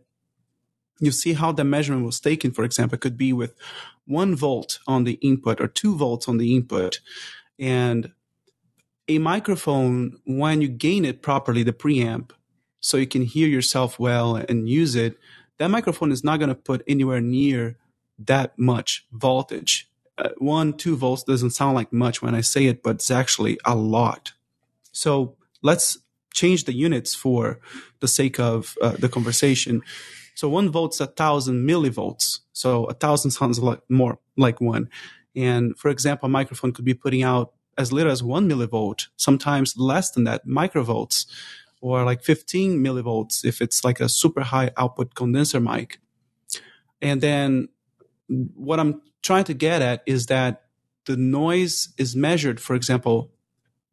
you 1.01 1.11
see 1.11 1.33
how 1.33 1.51
the 1.51 1.63
measurement 1.63 2.05
was 2.05 2.21
taken. 2.21 2.51
For 2.51 2.63
example, 2.63 2.95
it 2.95 3.01
could 3.01 3.17
be 3.17 3.33
with 3.33 3.53
one 4.07 4.35
volt 4.35 4.79
on 4.87 5.03
the 5.03 5.19
input 5.21 5.59
or 5.59 5.67
two 5.67 5.95
volts 5.97 6.29
on 6.29 6.37
the 6.37 6.55
input. 6.55 7.01
And 7.59 8.11
a 9.07 9.19
microphone, 9.19 10.19
when 10.25 10.61
you 10.61 10.69
gain 10.69 11.03
it 11.05 11.21
properly, 11.21 11.63
the 11.63 11.73
preamp, 11.73 12.31
so 12.79 12.97
you 12.97 13.07
can 13.07 13.23
hear 13.23 13.47
yourself 13.47 13.99
well 13.99 14.37
and 14.37 14.69
use 14.69 14.95
it, 14.95 15.17
that 15.57 15.69
microphone 15.69 16.11
is 16.11 16.23
not 16.23 16.37
going 16.37 16.49
to 16.49 16.55
put 16.55 16.83
anywhere 16.87 17.21
near 17.21 17.77
that 18.19 18.57
much 18.57 19.05
voltage. 19.11 19.89
Uh, 20.17 20.29
one, 20.37 20.73
two 20.73 20.95
volts 20.95 21.23
doesn't 21.23 21.51
sound 21.51 21.75
like 21.75 21.91
much 21.91 22.21
when 22.21 22.35
I 22.35 22.41
say 22.41 22.65
it, 22.65 22.83
but 22.83 22.95
it's 22.95 23.11
actually 23.11 23.57
a 23.65 23.75
lot. 23.75 24.31
So 24.91 25.35
let's 25.61 25.97
change 26.33 26.65
the 26.65 26.73
units 26.73 27.13
for 27.15 27.59
the 27.99 28.07
sake 28.07 28.39
of 28.39 28.75
uh, 28.81 28.95
the 28.99 29.09
conversation. 29.09 29.81
So 30.35 30.49
one 30.49 30.69
volt's 30.69 30.99
a 30.99 31.07
thousand 31.07 31.67
millivolts. 31.67 32.39
So 32.53 32.85
a 32.85 32.93
thousand 32.93 33.31
sounds 33.31 33.59
like 33.59 33.79
more 33.89 34.19
like 34.37 34.61
one. 34.61 34.89
And 35.35 35.77
for 35.77 35.89
example, 35.89 36.27
a 36.27 36.29
microphone 36.29 36.71
could 36.71 36.85
be 36.85 36.93
putting 36.93 37.23
out 37.23 37.53
as 37.77 37.91
little 37.91 38.11
as 38.11 38.23
one 38.23 38.49
millivolt, 38.49 39.07
sometimes 39.17 39.77
less 39.77 40.11
than 40.11 40.23
that, 40.25 40.47
microvolts, 40.47 41.25
or 41.85 42.03
like 42.03 42.23
15 42.23 42.83
millivolts 42.83 43.45
if 43.45 43.61
it's 43.61 43.83
like 43.83 43.99
a 43.99 44.09
super 44.09 44.41
high 44.41 44.71
output 44.75 45.13
condenser 45.13 45.59
mic. 45.59 45.99
And 46.99 47.21
then 47.21 47.69
what 48.27 48.79
I'm 48.79 49.03
trying 49.21 49.43
to 49.43 49.53
get 49.53 49.83
at 49.83 50.01
is 50.07 50.25
that 50.25 50.63
the 51.05 51.15
noise 51.15 51.93
is 51.99 52.15
measured, 52.15 52.59
for 52.59 52.75
example, 52.75 53.31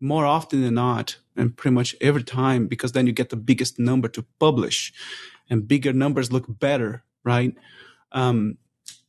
more 0.01 0.25
often 0.25 0.63
than 0.63 0.73
not, 0.73 1.19
and 1.37 1.55
pretty 1.55 1.75
much 1.75 1.95
every 2.01 2.23
time, 2.23 2.67
because 2.67 2.93
then 2.93 3.07
you 3.07 3.13
get 3.13 3.29
the 3.29 3.37
biggest 3.37 3.79
number 3.79 4.09
to 4.09 4.25
publish, 4.41 4.95
and 5.51 5.69
bigger 5.69 5.93
numbers 5.93 6.33
look 6.33 6.47
better, 6.49 7.05
right? 7.25 7.55
Um, 8.13 8.57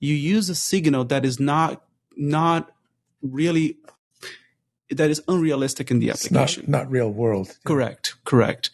you 0.01 0.13
use 0.13 0.49
a 0.49 0.55
signal 0.55 1.05
that 1.05 1.23
is 1.23 1.39
not 1.39 1.83
not 2.17 2.71
really 3.21 3.77
that 4.93 5.09
is 5.09 5.21
unrealistic 5.27 5.91
in 5.91 5.99
the 5.99 6.09
application. 6.09 6.65
Not, 6.67 6.83
not, 6.83 6.91
real 6.91 7.09
world. 7.09 7.57
Correct, 7.63 8.15
correct. 8.25 8.69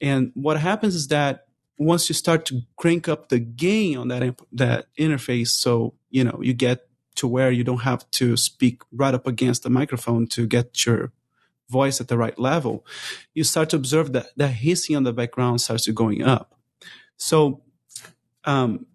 And 0.00 0.32
what 0.34 0.58
happens 0.58 0.94
is 0.94 1.08
that 1.08 1.46
once 1.78 2.08
you 2.08 2.14
start 2.14 2.44
to 2.46 2.62
crank 2.76 3.08
up 3.08 3.28
the 3.28 3.38
gain 3.38 3.96
on 3.96 4.08
that 4.08 4.38
that 4.52 4.86
interface, 4.98 5.48
so 5.48 5.94
you 6.10 6.24
know 6.24 6.38
you 6.42 6.52
get 6.52 6.86
to 7.16 7.26
where 7.26 7.50
you 7.50 7.64
don't 7.64 7.82
have 7.82 8.08
to 8.12 8.36
speak 8.36 8.82
right 8.92 9.14
up 9.14 9.26
against 9.26 9.62
the 9.62 9.70
microphone 9.70 10.26
to 10.26 10.46
get 10.46 10.86
your 10.86 11.12
voice 11.68 12.00
at 12.00 12.08
the 12.08 12.18
right 12.18 12.38
level, 12.38 12.84
you 13.34 13.44
start 13.44 13.70
to 13.70 13.76
observe 13.76 14.12
that 14.12 14.26
the 14.36 14.48
hissing 14.48 14.96
on 14.96 15.04
the 15.04 15.12
background 15.12 15.60
starts 15.60 15.84
to 15.84 15.92
going 15.92 16.22
up. 16.22 16.54
So, 17.16 17.62
um, 18.44 18.86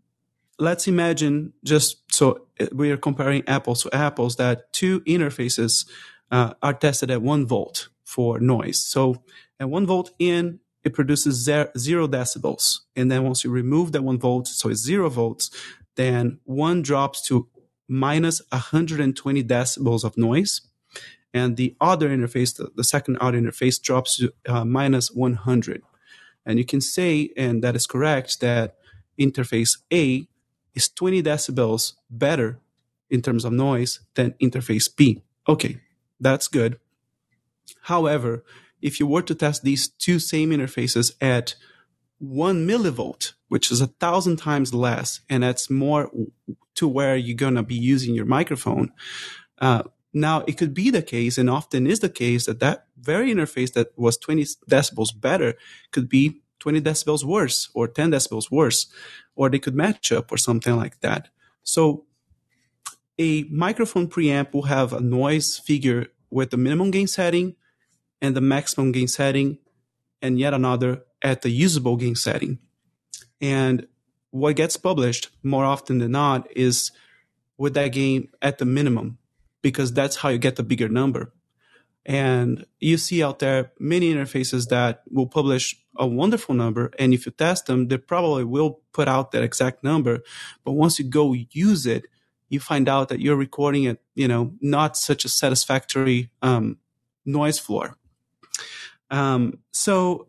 let's 0.59 0.88
imagine 0.88 1.53
just 1.63 1.97
so 2.13 2.47
we 2.71 2.91
are 2.91 2.97
comparing 2.97 3.43
apples 3.47 3.83
to 3.83 3.93
apples 3.93 4.38
that 4.38 4.71
two 4.71 5.01
interfaces 5.01 5.85
uh, 6.31 6.53
are 6.61 6.73
tested 6.73 7.11
at 7.11 7.21
one 7.21 7.45
volt 7.45 7.89
for 8.03 8.39
noise. 8.39 8.83
So 8.83 9.23
at 9.59 9.69
one 9.69 9.85
volt 9.85 10.11
in, 10.19 10.59
it 10.83 10.93
produces 10.93 11.43
zero, 11.43 12.07
decibels. 12.07 12.81
And 12.95 13.11
then 13.11 13.23
once 13.23 13.43
you 13.43 13.49
remove 13.49 13.91
that 13.93 14.03
one 14.03 14.19
volt, 14.19 14.47
so 14.47 14.69
it's 14.69 14.81
zero 14.81 15.09
volts, 15.09 15.49
then 15.95 16.39
one 16.43 16.83
drops 16.83 17.25
to 17.27 17.47
minus 17.88 18.41
120 18.49 19.43
decibels 19.43 20.03
of 20.03 20.17
noise. 20.17 20.61
And 21.33 21.57
the 21.57 21.75
other 21.81 22.09
interface, 22.09 22.55
the, 22.55 22.71
the 22.75 22.83
second 22.83 23.17
audio 23.19 23.41
interface, 23.41 23.81
drops 23.81 24.17
to 24.17 24.31
uh, 24.47 24.63
minus 24.63 25.11
100. 25.11 25.81
And 26.45 26.59
you 26.59 26.65
can 26.65 26.81
say, 26.81 27.31
and 27.35 27.63
that 27.63 27.75
is 27.75 27.88
correct, 27.88 28.39
that 28.41 28.75
interface 29.19 29.79
A 29.91 30.27
is 30.75 30.89
20 30.89 31.23
decibels 31.23 31.93
better 32.09 32.59
in 33.09 33.21
terms 33.21 33.43
of 33.43 33.53
noise 33.53 33.99
than 34.13 34.31
interface 34.41 34.93
B. 34.95 35.21
Okay, 35.47 35.79
that's 36.19 36.47
good. 36.47 36.80
However, 37.84 38.43
if 38.82 38.99
you 38.99 39.08
were 39.08 39.21
to 39.23 39.36
test 39.36 39.63
these 39.63 39.88
two 39.88 40.19
same 40.19 40.51
interfaces 40.51 41.13
at 41.21 41.56
one 42.19 42.67
millivolt, 42.67 43.34
which 43.47 43.71
is 43.71 43.82
a 43.82 43.88
thousand 43.88 44.38
times 44.38 44.73
less, 44.73 45.21
and 45.30 45.43
that's 45.43 45.69
more 45.69 46.12
to 46.75 46.88
where 46.88 47.15
you're 47.15 47.38
going 47.38 47.56
to 47.56 47.63
be 47.63 47.75
using 47.75 48.15
your 48.15 48.25
microphone. 48.25 48.91
Uh, 49.60 49.84
now, 50.13 50.43
it 50.47 50.58
could 50.58 50.73
be 50.73 50.89
the 50.89 51.01
case, 51.01 51.38
and 51.38 51.49
often 51.49 51.88
is 51.88 51.99
the 51.99 52.10
case, 52.10 52.45
that 52.45 52.60
that 52.60 52.88
very 52.97 53.34
interface 53.34 53.73
that 53.73 53.97
was 53.97 54.17
20 54.17 54.43
decibels 54.69 55.10
better 55.19 55.56
could 55.91 56.08
be 56.08 56.41
20 56.60 56.82
decibels 56.82 57.23
worse 57.23 57.69
or 57.73 57.88
10 57.88 58.12
decibels 58.12 58.49
worse, 58.49 58.88
or 59.36 59.49
they 59.49 59.60
could 59.60 59.75
match 59.75 60.12
up 60.12 60.32
or 60.32 60.38
something 60.38 60.75
like 60.75 60.99
that. 61.01 61.30
So 61.63 62.06
a 63.17 63.43
microphone 63.43 64.08
preamp 64.08 64.54
will 64.54 64.63
have 64.63 64.93
a 64.93 64.99
noise 64.99 65.58
figure 65.58 66.08
with 66.30 66.49
the 66.49 66.58
minimum 66.58 66.91
gain 66.91 67.08
setting 67.08 67.56
and 68.21 68.36
the 68.36 68.41
maximum 68.41 68.91
gain 68.91 69.08
setting, 69.08 69.58
and 70.21 70.39
yet 70.39 70.54
another 70.54 71.04
at 71.21 71.41
the 71.41 71.49
usable 71.49 71.95
gain 71.97 72.15
setting. 72.15 72.60
And 73.41 73.88
what 74.32 74.56
gets 74.56 74.78
published 74.78 75.30
more 75.43 75.65
often 75.65 75.99
than 75.99 76.12
not 76.12 76.47
is 76.56 76.91
with 77.58 77.73
that 77.75 77.89
gain 77.89 78.30
at 78.41 78.58
the 78.58 78.65
minimum, 78.65 79.17
because 79.62 79.93
that's 79.93 80.17
how 80.17 80.30
you 80.30 80.38
get 80.38 80.56
the 80.56 80.63
bigger 80.63 80.89
number. 80.89 81.32
And 82.06 82.65
you 82.80 82.97
see 82.97 83.23
out 83.23 83.39
there 83.39 83.71
many 83.80 84.13
interfaces 84.13 84.69
that 84.69 85.04
will 85.10 85.28
publish 85.28 85.75
a 85.97 86.06
wonderful 86.06 86.54
number. 86.54 86.91
And 86.99 87.13
if 87.13 87.25
you 87.25 87.32
test 87.32 87.65
them, 87.65 87.88
they 87.88 87.97
probably 87.97 88.43
will 88.43 88.82
put 88.93 89.08
out 89.08 89.32
that 89.32 89.43
exact 89.43 89.84
number. 89.84 90.19
But 90.63 90.73
once 90.73 90.99
you 90.99 91.06
go 91.06 91.34
use 91.34 91.86
it, 91.86 92.06
you 92.49 92.60
find 92.60 92.88
out 92.88 93.10
that 93.10 93.19
you're 93.19 93.36
recording 93.36 93.88
at, 93.88 93.97
you 94.13 94.27
know, 94.27 94.53
not 94.62 94.97
such 94.97 95.25
a 95.25 95.29
satisfactory 95.29 96.29
um, 96.41 96.77
noise 97.25 97.60
floor. 97.60 97.97
Um, 99.10 99.60
so, 99.71 100.27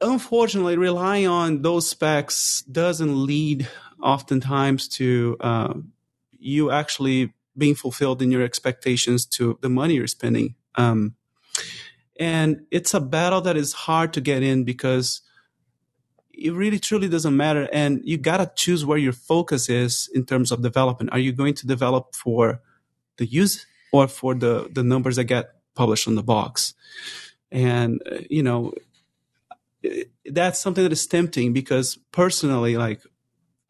unfortunately, 0.00 0.76
relying 0.76 1.26
on 1.26 1.62
those 1.62 1.88
specs 1.88 2.62
doesn't 2.62 3.26
lead 3.26 3.68
oftentimes 4.02 4.88
to 4.88 5.36
uh, 5.40 5.74
you 6.38 6.70
actually 6.70 7.32
being 7.56 7.74
fulfilled 7.74 8.20
in 8.20 8.30
your 8.30 8.42
expectations 8.42 9.26
to 9.26 9.58
the 9.62 9.70
money 9.70 9.94
you're 9.94 10.06
spending. 10.06 10.54
Um, 10.74 11.16
and 12.18 12.66
it's 12.70 12.94
a 12.94 13.00
battle 13.00 13.40
that 13.42 13.56
is 13.56 13.72
hard 13.72 14.12
to 14.14 14.20
get 14.20 14.42
in 14.42 14.64
because 14.64 15.22
it 16.36 16.52
really 16.52 16.78
truly 16.78 17.08
doesn't 17.08 17.36
matter. 17.36 17.68
And 17.72 18.00
you 18.04 18.18
got 18.18 18.38
to 18.38 18.50
choose 18.54 18.84
where 18.84 18.98
your 18.98 19.12
focus 19.12 19.68
is 19.68 20.08
in 20.14 20.24
terms 20.24 20.52
of 20.52 20.62
development. 20.62 21.12
Are 21.12 21.18
you 21.18 21.32
going 21.32 21.54
to 21.54 21.66
develop 21.66 22.14
for 22.14 22.60
the 23.16 23.26
use 23.26 23.66
or 23.92 24.06
for 24.06 24.34
the, 24.34 24.68
the 24.72 24.82
numbers 24.82 25.16
that 25.16 25.24
get 25.24 25.52
published 25.74 26.06
on 26.06 26.14
the 26.14 26.22
box? 26.22 26.74
And, 27.50 28.02
uh, 28.10 28.18
you 28.28 28.42
know, 28.42 28.74
that's 30.26 30.60
something 30.60 30.84
that 30.84 30.92
is 30.92 31.06
tempting 31.06 31.52
because 31.52 31.96
personally, 32.12 32.76
like, 32.76 33.00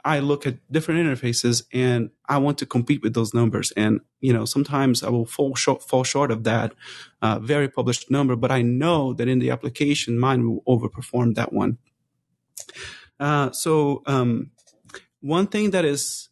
I 0.05 0.21
look 0.21 0.47
at 0.47 0.59
different 0.71 1.01
interfaces 1.01 1.65
and 1.73 2.11
I 2.29 2.39
want 2.39 2.59
to 2.59 2.67
compete 2.67 3.03
with 3.03 3.15
those 3.15 3.35
numbers. 3.35 3.73
And, 3.77 4.01
you 4.21 4.33
know, 4.33 4.45
sometimes 4.45 5.03
I 5.03 5.09
will 5.09 5.27
fall 5.27 5.57
short, 5.57 5.83
fall 5.83 6.05
short 6.05 6.31
of 6.31 6.45
that 6.45 6.75
uh, 7.23 7.41
very 7.41 7.69
published 7.69 8.09
number, 8.09 8.37
but 8.37 8.53
I 8.53 8.63
know 8.63 9.13
that 9.15 9.27
in 9.27 9.41
the 9.41 9.51
application, 9.51 10.19
mine 10.19 10.49
will 10.49 10.63
overperform 10.67 11.35
that 11.35 11.53
one. 11.53 11.79
Uh, 13.19 13.51
so 13.51 14.03
um, 14.07 14.51
one 15.21 15.47
thing 15.47 15.71
that 15.71 15.85
is 15.85 16.29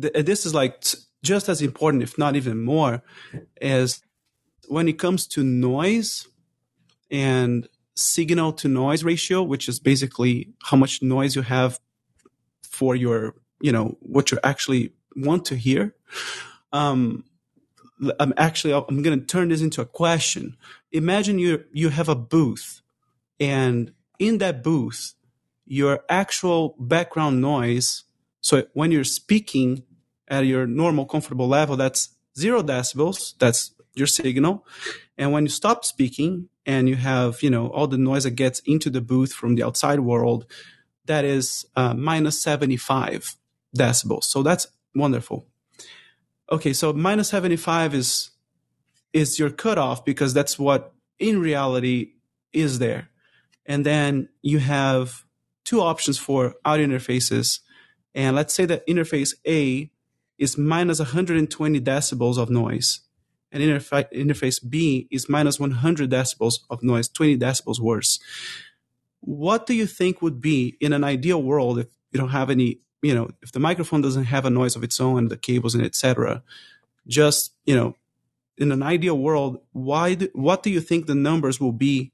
th- 0.00 0.24
this 0.24 0.46
is 0.46 0.54
like 0.54 0.80
t- 0.80 0.98
just 1.22 1.48
as 1.48 1.60
important, 1.60 2.02
if 2.02 2.16
not 2.16 2.36
even 2.36 2.62
more, 2.62 3.02
is 3.60 4.02
when 4.68 4.88
it 4.88 4.98
comes 4.98 5.26
to 5.26 5.42
noise 5.42 6.26
and 7.10 7.68
signal 7.94 8.52
to 8.54 8.68
noise 8.68 9.04
ratio, 9.04 9.42
which 9.42 9.68
is 9.68 9.80
basically 9.80 10.52
how 10.62 10.76
much 10.76 11.02
noise 11.02 11.34
you 11.36 11.42
have 11.42 11.78
for 12.62 12.94
your, 12.94 13.34
you 13.60 13.72
know, 13.72 13.98
what 14.00 14.30
you 14.30 14.38
actually 14.44 14.92
want 15.16 15.44
to 15.46 15.56
hear. 15.56 15.94
Um, 16.72 17.24
I'm 18.18 18.32
actually 18.36 18.72
I'm 18.72 19.02
going 19.02 19.20
to 19.20 19.26
turn 19.26 19.48
this 19.48 19.60
into 19.60 19.82
a 19.82 19.86
question. 19.86 20.56
Imagine 20.92 21.38
you 21.38 21.64
you 21.72 21.90
have 21.90 22.08
a 22.08 22.14
booth, 22.14 22.80
and 23.38 23.92
in 24.18 24.38
that 24.38 24.62
booth 24.62 25.14
your 25.70 26.00
actual 26.08 26.74
background 26.80 27.40
noise. 27.40 28.02
So 28.40 28.64
when 28.72 28.90
you're 28.90 29.04
speaking 29.04 29.84
at 30.26 30.44
your 30.44 30.66
normal 30.66 31.06
comfortable 31.06 31.46
level, 31.46 31.76
that's 31.76 32.08
zero 32.36 32.60
decibels. 32.60 33.34
That's 33.38 33.72
your 33.94 34.08
signal. 34.08 34.66
And 35.16 35.30
when 35.30 35.44
you 35.44 35.48
stop 35.48 35.84
speaking 35.84 36.48
and 36.66 36.88
you 36.88 36.96
have, 36.96 37.40
you 37.40 37.50
know, 37.50 37.68
all 37.68 37.86
the 37.86 37.98
noise 37.98 38.24
that 38.24 38.32
gets 38.32 38.58
into 38.66 38.90
the 38.90 39.00
booth 39.00 39.32
from 39.32 39.54
the 39.54 39.62
outside 39.62 40.00
world, 40.00 40.44
that 41.04 41.24
is 41.24 41.64
uh, 41.76 41.94
minus 41.94 42.42
75 42.42 43.36
decibels. 43.78 44.24
So 44.24 44.42
that's 44.42 44.66
wonderful. 44.96 45.46
Okay, 46.50 46.72
so 46.72 46.92
minus 46.92 47.28
75 47.28 47.94
is 47.94 48.30
is 49.12 49.38
your 49.38 49.50
cutoff 49.50 50.04
because 50.04 50.34
that's 50.34 50.58
what 50.58 50.94
in 51.20 51.40
reality 51.40 52.14
is 52.52 52.80
there. 52.80 53.08
And 53.66 53.86
then 53.86 54.28
you 54.42 54.58
have 54.58 55.24
two 55.70 55.80
options 55.80 56.18
for 56.18 56.56
audio 56.64 56.84
interfaces. 56.84 57.60
And 58.12 58.34
let's 58.34 58.52
say 58.52 58.64
that 58.64 58.84
interface 58.88 59.34
A 59.46 59.88
is 60.36 60.58
minus 60.58 60.98
120 60.98 61.80
decibels 61.80 62.38
of 62.38 62.50
noise. 62.50 63.00
And 63.52 63.62
interfa- 63.62 64.12
interface 64.12 64.58
B 64.68 65.06
is 65.12 65.28
minus 65.28 65.60
100 65.60 66.10
decibels 66.10 66.58
of 66.70 66.82
noise, 66.82 67.08
20 67.08 67.38
decibels 67.38 67.78
worse. 67.78 68.18
What 69.20 69.66
do 69.66 69.74
you 69.74 69.86
think 69.86 70.20
would 70.20 70.40
be 70.40 70.76
in 70.80 70.92
an 70.92 71.04
ideal 71.04 71.40
world 71.40 71.78
if 71.78 71.86
you 72.10 72.18
don't 72.18 72.30
have 72.30 72.50
any, 72.50 72.80
you 73.00 73.14
know, 73.14 73.30
if 73.40 73.52
the 73.52 73.60
microphone 73.60 74.00
doesn't 74.00 74.24
have 74.24 74.44
a 74.44 74.50
noise 74.50 74.74
of 74.74 74.82
its 74.82 74.98
own, 74.98 75.28
the 75.28 75.36
cables 75.36 75.76
and 75.76 75.84
etc. 75.84 76.42
Just, 77.06 77.54
you 77.64 77.76
know, 77.76 77.94
in 78.58 78.72
an 78.72 78.82
ideal 78.82 79.16
world, 79.16 79.60
why 79.70 80.14
do, 80.14 80.28
what 80.32 80.64
do 80.64 80.70
you 80.70 80.80
think 80.80 81.06
the 81.06 81.14
numbers 81.14 81.60
will 81.60 81.72
be 81.72 82.10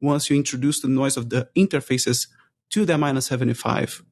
once 0.00 0.30
you 0.30 0.36
introduce 0.36 0.80
the 0.80 0.88
noise 0.88 1.18
of 1.18 1.28
the 1.28 1.50
interfaces 1.54 2.28
to 2.74 2.84
the 2.84 2.98
minus 2.98 3.26
75 3.26 4.02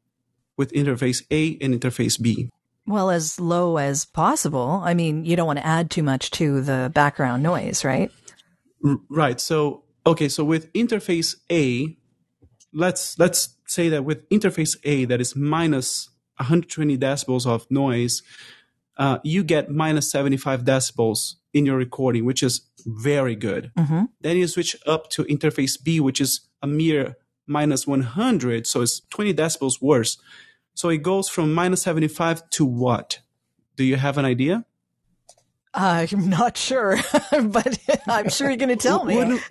with 0.56 0.70
interface 0.72 1.24
A 1.32 1.58
and 1.60 1.74
interface 1.74 2.20
B? 2.20 2.48
Well, 2.86 3.10
as 3.10 3.40
low 3.40 3.76
as 3.76 4.04
possible. 4.04 4.80
I 4.84 4.94
mean, 4.94 5.24
you 5.24 5.34
don't 5.34 5.48
want 5.48 5.58
to 5.58 5.66
add 5.66 5.90
too 5.90 6.04
much 6.04 6.30
to 6.32 6.60
the 6.60 6.88
background 6.94 7.42
noise, 7.42 7.84
right? 7.84 8.12
R- 8.86 9.00
right. 9.08 9.40
So, 9.40 9.82
okay. 10.06 10.28
So 10.28 10.44
with 10.44 10.72
interface 10.74 11.34
A, 11.50 11.96
let's, 12.72 13.18
let's 13.18 13.56
say 13.66 13.88
that 13.88 14.04
with 14.04 14.28
interface 14.28 14.76
A 14.84 15.06
that 15.06 15.20
is 15.20 15.34
minus 15.34 16.08
120 16.36 16.96
decibels 16.98 17.46
of 17.46 17.68
noise, 17.68 18.22
uh, 18.96 19.18
you 19.24 19.42
get 19.42 19.72
minus 19.72 20.08
75 20.08 20.62
decibels 20.62 21.34
in 21.52 21.66
your 21.66 21.76
recording, 21.76 22.24
which 22.24 22.44
is 22.44 22.60
very 22.86 23.34
good. 23.34 23.72
Mm-hmm. 23.76 24.04
Then 24.20 24.36
you 24.36 24.46
switch 24.46 24.76
up 24.86 25.10
to 25.10 25.24
interface 25.24 25.82
B, 25.82 25.98
which 25.98 26.20
is 26.20 26.48
a 26.62 26.68
mere 26.68 27.16
minus 27.52 27.86
100. 27.86 28.66
So 28.66 28.80
it's 28.80 29.00
20 29.10 29.34
decibels 29.34 29.80
worse. 29.80 30.18
So 30.74 30.88
it 30.88 31.02
goes 31.02 31.28
from 31.28 31.52
minus 31.52 31.82
75 31.82 32.48
to 32.50 32.64
what? 32.64 33.20
Do 33.76 33.84
you 33.84 33.96
have 33.96 34.18
an 34.18 34.24
idea? 34.24 34.64
I'm 35.74 36.28
not 36.28 36.56
sure, 36.56 36.98
but 37.30 37.78
I'm 38.06 38.28
sure 38.28 38.48
you're 38.48 38.56
going 38.58 38.76
to 38.76 38.76
tell 38.76 39.04
me. 39.04 39.16
Wouldn't, 39.16 39.42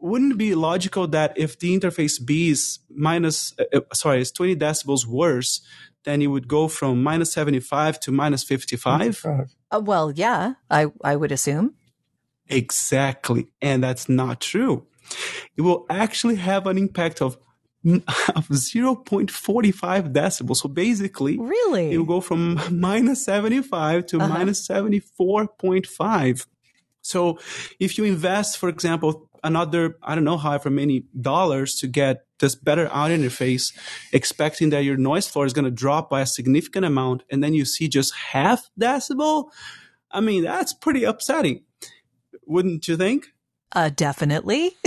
wouldn't 0.00 0.32
it 0.32 0.38
be 0.38 0.54
logical 0.54 1.06
that 1.08 1.34
if 1.36 1.58
the 1.58 1.78
interface 1.78 2.24
B 2.24 2.50
is 2.50 2.78
minus, 2.88 3.54
uh, 3.58 3.80
sorry, 3.92 4.20
is 4.20 4.32
20 4.32 4.56
decibels 4.56 5.06
worse, 5.06 5.60
then 6.04 6.22
it 6.22 6.28
would 6.28 6.48
go 6.48 6.68
from 6.68 7.02
minus 7.02 7.32
75 7.32 8.00
to 8.00 8.12
minus 8.12 8.44
55? 8.44 9.24
Uh, 9.70 9.80
well, 9.80 10.10
yeah, 10.10 10.54
I, 10.70 10.86
I 11.04 11.16
would 11.16 11.32
assume. 11.32 11.74
Exactly. 12.48 13.48
And 13.60 13.84
that's 13.84 14.08
not 14.08 14.40
true. 14.40 14.86
It 15.56 15.62
will 15.62 15.86
actually 15.90 16.36
have 16.36 16.66
an 16.66 16.78
impact 16.78 17.20
of 17.22 17.36
of 17.84 18.46
0.45 18.48 20.12
decibels. 20.12 20.58
So 20.58 20.68
basically, 20.68 21.36
really, 21.38 21.90
it 21.92 21.98
will 21.98 22.04
go 22.04 22.20
from 22.20 22.60
minus 22.70 23.24
75 23.24 24.06
to 24.06 24.20
Uh-huh. 24.20 24.28
minus 24.28 24.66
74.5. 24.68 26.46
So 27.00 27.38
if 27.80 27.98
you 27.98 28.04
invest, 28.04 28.58
for 28.58 28.68
example, 28.68 29.28
another, 29.42 29.96
I 30.02 30.14
don't 30.14 30.22
know, 30.24 30.36
however 30.38 30.70
many 30.70 31.04
dollars 31.20 31.74
to 31.80 31.88
get 31.88 32.24
this 32.38 32.54
better 32.54 32.88
audio 32.92 33.16
interface, 33.18 33.72
expecting 34.12 34.70
that 34.70 34.84
your 34.84 34.96
noise 34.96 35.26
floor 35.26 35.44
is 35.46 35.52
going 35.52 35.64
to 35.64 35.70
drop 35.70 36.08
by 36.10 36.20
a 36.20 36.26
significant 36.26 36.84
amount, 36.84 37.24
and 37.30 37.42
then 37.42 37.52
you 37.54 37.64
see 37.64 37.88
just 37.88 38.14
half 38.14 38.70
decibel, 38.80 39.50
I 40.12 40.20
mean, 40.20 40.44
that's 40.44 40.72
pretty 40.72 41.02
upsetting. 41.02 41.64
Wouldn't 42.46 42.86
you 42.86 42.96
think? 42.96 43.31
Uh, 43.72 43.90
definitely. 43.94 44.72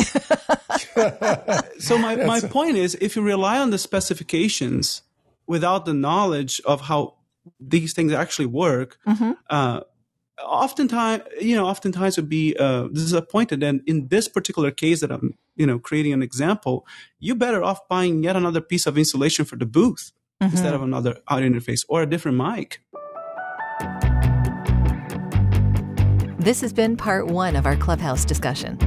So 1.80 1.98
my, 1.98 2.16
my 2.16 2.40
point 2.42 2.78
is 2.78 2.96
if 3.02 3.16
you 3.16 3.22
rely 3.22 3.60
on 3.60 3.70
the 3.70 3.78
specifications 3.78 5.02
without 5.48 5.86
the 5.86 5.94
knowledge 5.94 6.62
of 6.66 6.82
how 6.82 7.16
these 7.60 7.94
things 7.94 8.12
actually 8.14 8.48
work, 8.48 8.98
Mhm. 9.06 9.36
uh, 9.50 9.82
oftentimes, 10.44 11.24
you 11.40 11.56
know, 11.56 11.66
oftentimes 11.68 12.18
would 12.18 12.30
be 12.30 12.56
uh, 12.58 12.88
disappointed. 12.88 13.62
And 13.64 13.82
in 13.86 14.08
this 14.08 14.28
particular 14.28 14.72
case 14.72 15.02
that 15.02 15.12
I'm, 15.12 15.38
you 15.56 15.66
know, 15.68 15.80
creating 15.80 16.14
an 16.14 16.22
example, 16.24 16.86
you're 17.20 17.36
better 17.36 17.64
off 17.64 17.88
buying 17.88 18.24
yet 18.24 18.36
another 18.36 18.62
piece 18.62 18.86
of 18.88 18.98
insulation 18.98 19.46
for 19.46 19.56
the 19.58 19.66
booth 19.66 20.12
instead 20.42 20.74
of 20.74 20.82
another 20.82 21.18
audio 21.28 21.50
interface 21.50 21.86
or 21.88 22.02
a 22.04 22.06
different 22.06 22.38
mic. 22.38 22.80
This 26.46 26.62
has 26.62 26.72
been 26.72 26.96
part 26.96 27.26
one 27.26 27.56
of 27.56 27.66
our 27.66 27.76
Clubhouse 27.76 28.24
discussion. 28.24 28.78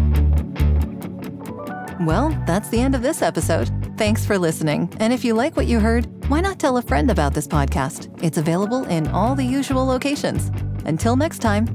Well, 2.06 2.30
that's 2.46 2.68
the 2.68 2.78
end 2.78 2.94
of 2.94 3.02
this 3.02 3.20
episode. 3.20 3.68
Thanks 3.98 4.24
for 4.24 4.38
listening. 4.38 4.94
And 5.00 5.12
if 5.12 5.24
you 5.24 5.34
like 5.34 5.56
what 5.56 5.66
you 5.66 5.80
heard, 5.80 6.06
why 6.30 6.40
not 6.40 6.60
tell 6.60 6.76
a 6.76 6.82
friend 6.82 7.10
about 7.10 7.34
this 7.34 7.48
podcast? 7.48 8.16
It's 8.22 8.38
available 8.38 8.84
in 8.84 9.08
all 9.08 9.34
the 9.34 9.42
usual 9.42 9.84
locations. 9.84 10.52
Until 10.84 11.16
next 11.16 11.40
time, 11.40 11.66